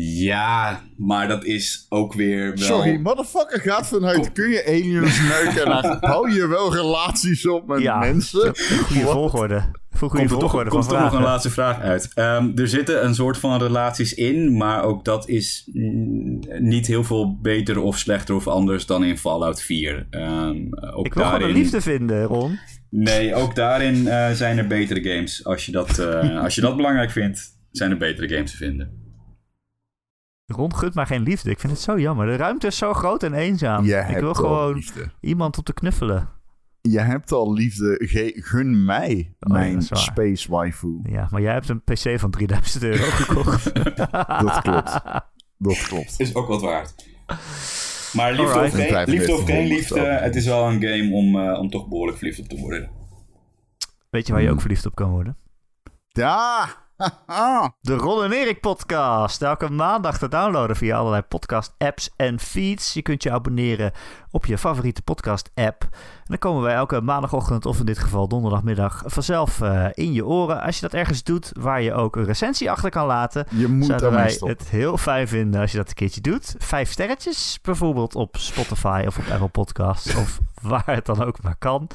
[0.00, 2.66] Ja, maar dat is ook weer wel...
[2.66, 5.82] Sorry, motherfucker gaat vanuit, kun je aliens neuken?
[5.82, 8.52] En bouw je wel relaties op met Ja, mensen?
[8.56, 9.64] Goede volgorde.
[9.90, 12.10] Voor goede komt er toch, volgorde komt er toch nog een laatste vraag uit.
[12.14, 15.68] Ehm, er zitten een soort van relaties in, maar ook dat is
[16.58, 20.06] niet heel veel beter of slechter of anders dan in Fallout 4.
[20.10, 20.56] Ehm,
[20.94, 22.58] ook Ik wil gewoon liefde vinden, Ron.
[22.90, 25.44] Nee, ook daarin eh, zijn er betere games.
[25.44, 29.01] Als je, dat, eh, als je dat belangrijk vindt, zijn er betere games te vinden.
[30.46, 31.50] Ron gunt maar geen liefde.
[31.50, 32.26] Ik vind het zo jammer.
[32.26, 33.84] De ruimte is zo groot en eenzaam.
[33.84, 35.10] Je ik hebt wil al gewoon liefde.
[35.20, 36.28] iemand om te knuffelen.
[36.80, 37.94] Je hebt al liefde.
[38.06, 41.00] Ge- gun mij Oh, mijn space waifu.
[41.02, 43.74] Ja, maar jij hebt een PC van 3000 euro gekocht.
[44.44, 44.92] Dat klopt.
[45.58, 46.14] Dat klopt.
[46.18, 47.10] Is ook wat waard.
[48.12, 51.40] Maar liefde of, geen, liefde of geen 4500 liefde, het is wel een game om,
[51.40, 52.90] eh, om toch behoorlijk verliefd op te worden.
[54.10, 54.56] Weet je waar je Hmm.
[54.56, 55.36] ook verliefd op kan worden?
[56.08, 56.68] Ja!
[57.80, 59.42] De Ron en Erik podcast.
[59.42, 62.92] Elke maandag te downloaden via allerlei podcast apps en feeds.
[62.92, 63.92] Je kunt je abonneren
[64.30, 65.82] op je favoriete podcast app.
[65.82, 65.90] En
[66.24, 70.62] dan komen wij elke maandagochtend of in dit geval donderdagmiddag vanzelf eh, in je oren.
[70.62, 73.46] Als je dat ergens doet waar je ook een recensie achter kan laten.
[73.50, 76.54] Je moet Zouden wij het heel fijn vinden als je dat een keertje doet.
[76.58, 81.56] Vijf sterretjes, bijvoorbeeld op Spotify of op Apple Podcasts of waar het dan ook maar
[81.58, 81.88] kan.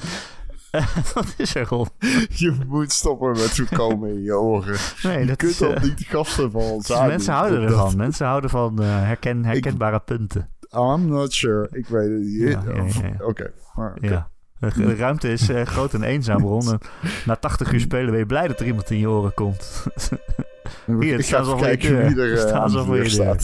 [1.13, 1.68] Wat is er?
[2.30, 4.78] Je moet stoppen met zo komen in je oren.
[5.03, 7.97] Nee, Je dat kunt is, eh, niet gasten van ons aan mensen houden Dat- ervan.
[7.97, 10.49] Mensen houden van eh, herken, herkenbare punten.
[10.72, 11.68] I'm not sure.
[11.72, 12.39] Ik weet het niet.
[12.39, 12.84] Ja, ja, ja,
[13.18, 13.26] ja.
[13.26, 13.51] Oké.
[14.01, 14.30] Ja.
[14.59, 16.80] De, ruimte is eh, groot en eenzaam, Ron.
[17.26, 19.86] Na 80 uur spelen ben je blij dat er iemand in je oren komt.
[20.99, 22.32] Hier, het staat al voor je deur.
[22.32, 23.38] Het staat al voor je deur.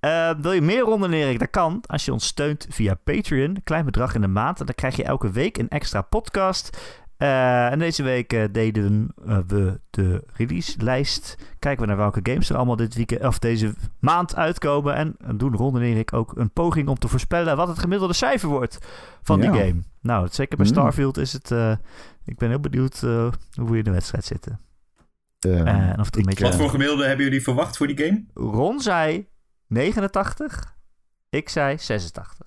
[0.00, 0.36] Staat.
[0.36, 1.38] Eh, wil je meer ronden Erik?
[1.38, 3.56] Dat kan als je ons steunt via Patreon.
[3.64, 4.60] Klein bedrag in de maand.
[4.60, 6.78] En dan krijg je elke week een extra podcast.
[7.16, 11.36] Eh, en deze week eh, deden eh, we de release-lijst.
[11.58, 14.94] Kijken we naar welke games er allemaal dit weekend, of deze maand uitkomen.
[14.94, 18.48] En doen Ron en Erik ook een poging om te voorspellen wat het gemiddelde cijfer
[18.48, 18.78] wordt
[19.22, 19.82] van die game.
[20.02, 20.72] Nou, zeker bij Mm.
[20.72, 21.50] Starfield is het.
[21.50, 21.72] eh,
[22.24, 24.60] ik ben heel benieuwd eh, hoe we in de wedstrijd zitten.
[25.40, 28.24] En of het een ik, beetje- Wat voor gemiddelde hebben jullie verwacht voor die game?
[28.34, 29.26] Ron zei
[29.70, 30.74] 89.
[31.28, 32.46] Ik zei 86.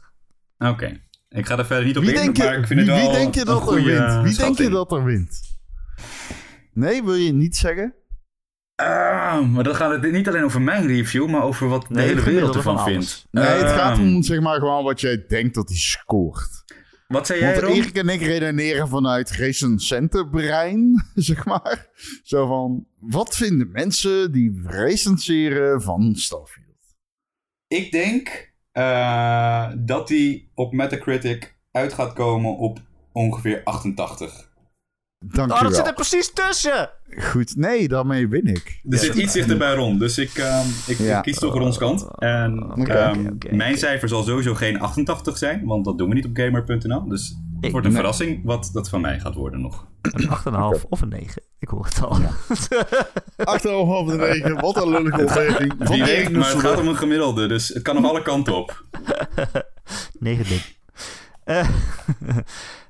[0.57, 1.01] Oké.
[1.29, 2.99] Ik ga er verder niet op wie in, denk maar je, ik vind wie, het
[2.99, 4.23] wel wie denk je een dat er wint?
[4.23, 5.41] Wie denk je dat er wint?
[6.73, 7.93] Nee, wil je niet zeggen?
[8.75, 12.07] Ah, maar dan gaat het niet alleen over mijn review, maar over wat de Nee,
[12.07, 12.91] hele wereld ervan alles.
[12.91, 13.27] vindt.
[13.31, 16.63] Nee, het gaat Ehm, om zeg maar gewoon wat jij denkt dat hij scoort.
[17.07, 17.75] Wat zei jij, Want?
[17.75, 21.87] Erik en ik redeneren vanuit recensentenbrein, zeg maar.
[22.23, 26.62] Zo van, wat vinden mensen die recenseren van Starfield?
[27.73, 32.79] Ik denk eh, dat die op Metacritic uit gaat komen op
[33.11, 34.51] ongeveer 88.
[35.25, 36.89] Dank Oh, dat zit er precies tussen!
[37.19, 38.81] Goed, nee, daarmee win ik.
[38.89, 41.17] Er zit iets dichter bij Ron, dus ik, ehm, ik, Ja.
[41.17, 42.07] ik kies toch Rons kant.
[42.17, 46.35] En ehm, mijn cijfer zal sowieso geen 88 zijn, want dat doen we niet op
[46.37, 47.07] gamer.nl.
[47.07, 48.01] Dus het wordt een nee.
[48.01, 49.87] verrassing wat dat van mij gaat worden nog.
[50.01, 50.29] Een
[50.77, 51.41] 8,5 of een 9.
[51.59, 52.17] Ik hoor het al.
[53.53, 55.73] Achterhalf half de negen, wat een lullige opmerking.
[55.77, 58.55] Van Wie weet, maar het gaat om een gemiddelde, dus het kan nog alle kanten
[58.55, 58.83] op.
[60.19, 60.61] 9 ding.
[61.43, 61.59] Eh,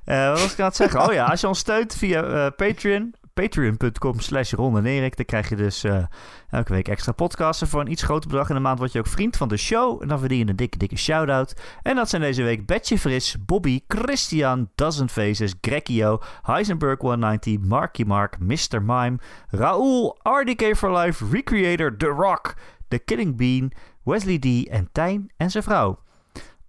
[0.04, 1.08] eh, wat was ik aan het zeggen?
[1.08, 3.14] Oh ja, als je ons steunt via eh, Patreon.
[3.34, 5.16] patreon.com slash Ron en Erik.
[5.16, 6.04] Dan krijg je dus eh,
[6.50, 8.48] elke week extra podcasten voor een iets groter bedrag.
[8.48, 10.02] In de maand word je ook vriend van de show.
[10.02, 11.54] En dan verdien je een dikke, dikke shout-out.
[11.82, 18.02] En dat zijn deze week Betje Fris, Bobby, Christian, Dozen Faces, Grekio, Heisenberg 190, Marky
[18.02, 18.82] Mark, Mr.
[18.82, 19.18] Mime,
[19.48, 22.54] Raoul, RDK for Life, Recreator, The Rock,
[22.88, 23.72] The Killing Bean,
[24.02, 25.98] Wesley D en Tijn en zijn vrouw.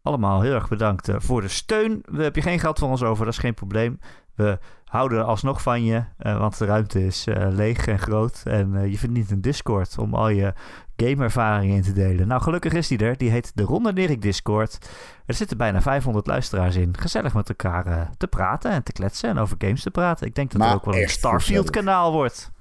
[0.01, 2.03] Allemaal heel erg bedankt eh, voor de steun.
[2.11, 3.99] We hebben geen geld van ons over, dat is geen probleem.
[4.36, 4.59] We
[4.95, 8.41] houden alsnog van je, uh, want de ruimte is uh, leeg en groot.
[8.43, 10.53] En uh, je verdient een Discord om al je
[10.95, 12.27] gameervaringen in te delen.
[12.27, 13.17] Nou, gelukkig is die er.
[13.17, 14.89] Die heet de Ronde Nerik Discord.
[15.25, 16.97] Er zitten bijna 500 luisteraars in.
[16.99, 20.27] Gezellig met elkaar te praten en te kletsen en over games te praten.
[20.27, 22.51] Ik denk dat Maar er ook wel een echt Starfield kanaal wordt.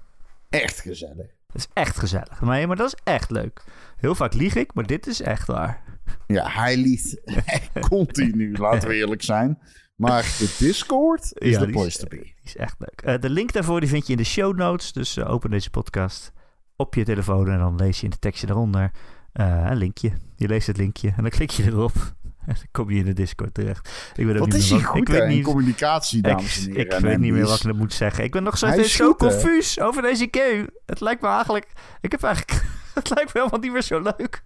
[0.50, 1.26] Echt gezellig.
[1.46, 2.40] Dat is echt gezellig.
[2.40, 3.64] Nee, maar dat is echt leuk.
[3.96, 5.82] Heel vaak lieg ik, maar dit is echt waar.
[6.26, 7.20] Ja, hij liet
[7.88, 9.58] continu, laten we eerlijk zijn.
[9.94, 12.16] Maar de Discord is Ja, de place is- to be.
[12.16, 13.00] Die is echt leuk.
[13.02, 14.92] Eh, de link daarvoor die vind je in de show notes.
[14.92, 16.32] Dus eh, open deze podcast
[16.76, 18.90] op je telefoon en dan lees je in de tekstje daaronder
[19.32, 20.12] eh, een linkje.
[20.36, 21.92] Je leest het linkje en dan klik je erop.
[22.46, 24.12] En dan kom je in de Discord terecht.
[24.16, 26.70] Ik weet ook Wat niet is meer goed ik weet niet, communicatie, ik, dames en
[26.70, 26.84] heren.
[26.84, 28.24] ik En weet niet meer wat ik moet zeggen.
[28.24, 30.68] Ik ben nog steeds zo confuus over deze game.
[30.86, 31.66] Het lijkt me eigenlijk...
[32.00, 32.62] Ik heb eigenlijk...
[32.94, 34.42] Het lijkt me helemaal niet meer zo leuk.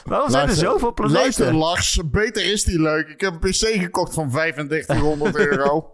[0.04, 1.20] Waarom zijn er zoveel planeten?
[1.20, 3.08] Luister Lars, beter is die leuk.
[3.08, 5.92] Ik heb een PC gekocht van 3500 euro.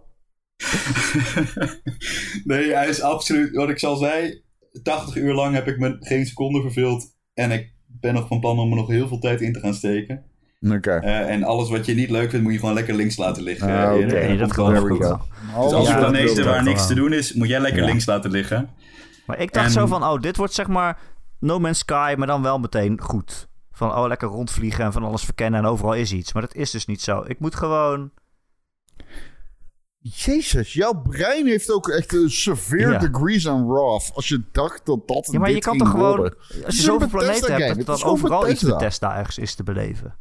[2.44, 4.42] nee, hij is absoluut, wat ik al zei,
[4.82, 7.14] 80 uur lang heb ik me geen seconde verveeld.
[7.34, 9.74] En ik ben nog van plan om er nog heel veel tijd in te gaan
[9.74, 10.24] steken.
[10.70, 10.90] Oké.
[10.90, 13.68] Eh, en alles wat je niet leuk vindt, moet je gewoon lekker links laten liggen.
[13.68, 14.12] Ah, Erik.
[14.12, 14.28] oké.
[14.28, 15.02] Dat dat kan goed goed.
[15.04, 15.08] go.
[15.08, 15.62] wel.
[15.64, 17.86] Dus als er dat planeten waar ik niks te doen is, moet jij lekker Ja.
[17.88, 18.70] links laten liggen.
[19.26, 20.98] Maar ik dacht En- zo van, oh, dit wordt zeg maar
[21.40, 23.48] No Man's Sky, maar dan wel meteen goed.
[23.76, 26.32] Van, oh, lekker rondvliegen en van alles verkennen en overal is iets.
[26.32, 27.24] Maar dat is dus niet zo.
[27.26, 28.10] Ik moet gewoon...
[29.98, 32.98] Jezus, jouw brein heeft ook echt een severe Ja.
[32.98, 34.10] degrees aan wrath.
[34.14, 36.16] Als je dacht dat dat Ja, maar je kan toch gewoon...
[36.16, 36.38] worden.
[36.64, 38.76] Als je zoveel planeten hebt, dat dan overal iets Bethesda.
[38.78, 40.16] Bethesda ergens is te beleven.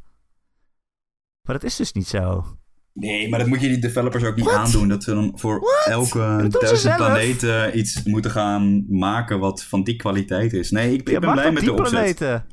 [1.41, 2.45] Maar dat is dus niet zo.
[2.93, 4.55] Nee, maar dat moet je die developers ook niet What?
[4.57, 4.87] aandoen.
[4.87, 10.53] Dat ze dan voor elke duizend planeten iets moeten gaan maken wat van die kwaliteit
[10.53, 10.71] is.
[10.71, 11.89] Nee, ik, ik Ja, ben blij met die de opzet.
[11.91, 12.45] planeten.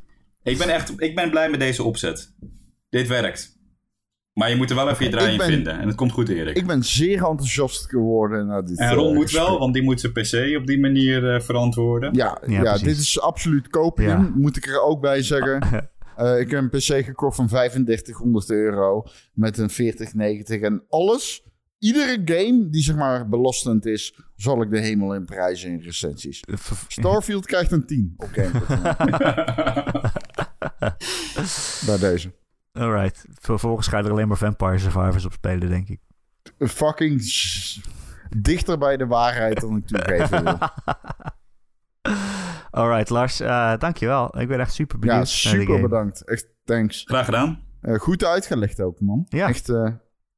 [0.42, 2.34] Ik ben echt ik ben blij met deze opzet.
[2.90, 3.60] Dit werkt.
[4.32, 5.78] Maar je moet er wel even je draai in ben- vinden.
[5.78, 6.56] En het komt goed, Erik.
[6.56, 9.46] Ik ben zeer enthousiast geworden naar dit en Ron eh, moet gesprek.
[9.46, 12.14] wel, want die moet zijn PC op die manier eh, verantwoorden.
[12.14, 14.30] Ja, Ja, dit is absoluut Ja.
[14.34, 15.60] moet ik er ook bij zeggen.
[16.16, 21.44] Eh, ik heb een PC gekocht van 3500 euro met een 4090 en alles.
[21.82, 26.40] Iedere game die zeg maar belastend is, zal ik de hemel in prijzen in recensies.
[26.88, 28.60] Starfield krijgt een 10 op Game
[31.86, 32.32] Bij deze.
[32.72, 33.24] Alright.
[33.32, 36.00] Vervolgens ga je er alleen maar Vampire Survivors op spelen, denk ik.
[36.58, 37.22] Fucking
[38.38, 40.58] dichter bij de waarheid dan ik toegeven wil.
[42.70, 43.40] Alright, Lars.
[43.40, 44.38] eh dankjewel.
[44.40, 45.80] Ik ben echt super Ja, benieuwd naar de super game.
[45.88, 46.24] bedankt.
[46.28, 47.02] Echt thanks.
[47.04, 47.62] Graag gedaan.
[47.80, 49.26] Eh, goed uitgelegd ook, man.
[49.28, 49.48] Ja.
[49.48, 49.88] Echt eh,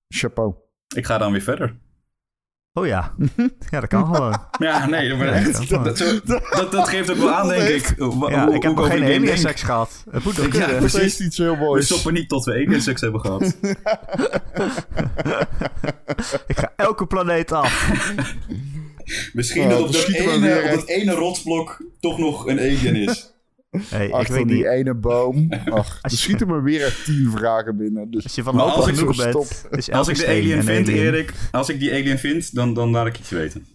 [0.08, 0.54] chapeau.
[0.96, 1.76] Ik ga dan weer verder.
[2.72, 3.14] Oh ja.
[3.70, 4.40] ja, dat kan gewoon.
[4.58, 5.18] Ja, nee, dat,
[5.68, 6.20] dat dat, zo-
[6.50, 7.94] dat, dat geeft ook wel aan, denk ik.
[7.96, 10.04] wa- Ja, hoe- ik heb nog geen alien seks gehad.
[10.10, 10.68] Het moet nog Ja, kunnen.
[10.80, 11.20] Dat precies.
[11.20, 11.84] iets heel We moois.
[11.86, 13.42] stoppen niet tot we alien seks hebben gehad.
[16.46, 17.90] Ik ga elke planeet af.
[19.32, 22.58] Misschien Oh, dat dan op dat, we ene, op dat ene rotsblok toch nog een
[22.58, 23.33] alien is.
[23.82, 24.64] Hey, ik Achter weet die niet.
[24.66, 25.46] ene boom.
[25.52, 25.62] Ach,
[25.96, 28.10] er Als je- schieten me weer echt tien vragen binnen.
[28.10, 29.34] Dus Als je van als ik genoeg bent,
[29.70, 31.00] Als elke ik de alien vind, alien.
[31.02, 33.66] Erik, als ik die alien vind, dan, dan laat ik iets weten.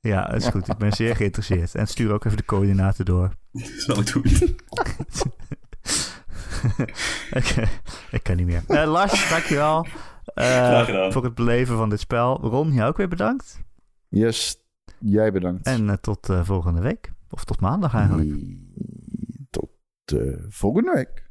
[0.00, 0.68] Ja, dat is goed.
[0.68, 1.74] Ik ben zeer geïnteresseerd.
[1.74, 3.30] En stuur ook even de coördinaten door.
[3.86, 4.56] Zal ik doen.
[7.32, 7.68] Oké,
[8.10, 8.62] ik kan niet meer.
[8.66, 9.86] Eh, Lars, dankjewel.
[10.34, 11.12] Eh, Graag gedaan.
[11.12, 12.38] voor het beleven van dit spel.
[12.40, 13.58] Ron, jou ook weer bedankt.
[14.08, 14.56] yes,
[14.98, 15.66] jij bedankt.
[15.66, 17.12] En eh, tot volgende week.
[17.30, 18.30] Of tot maandag eigenlijk.
[20.12, 21.26] äh, Vogeln weg.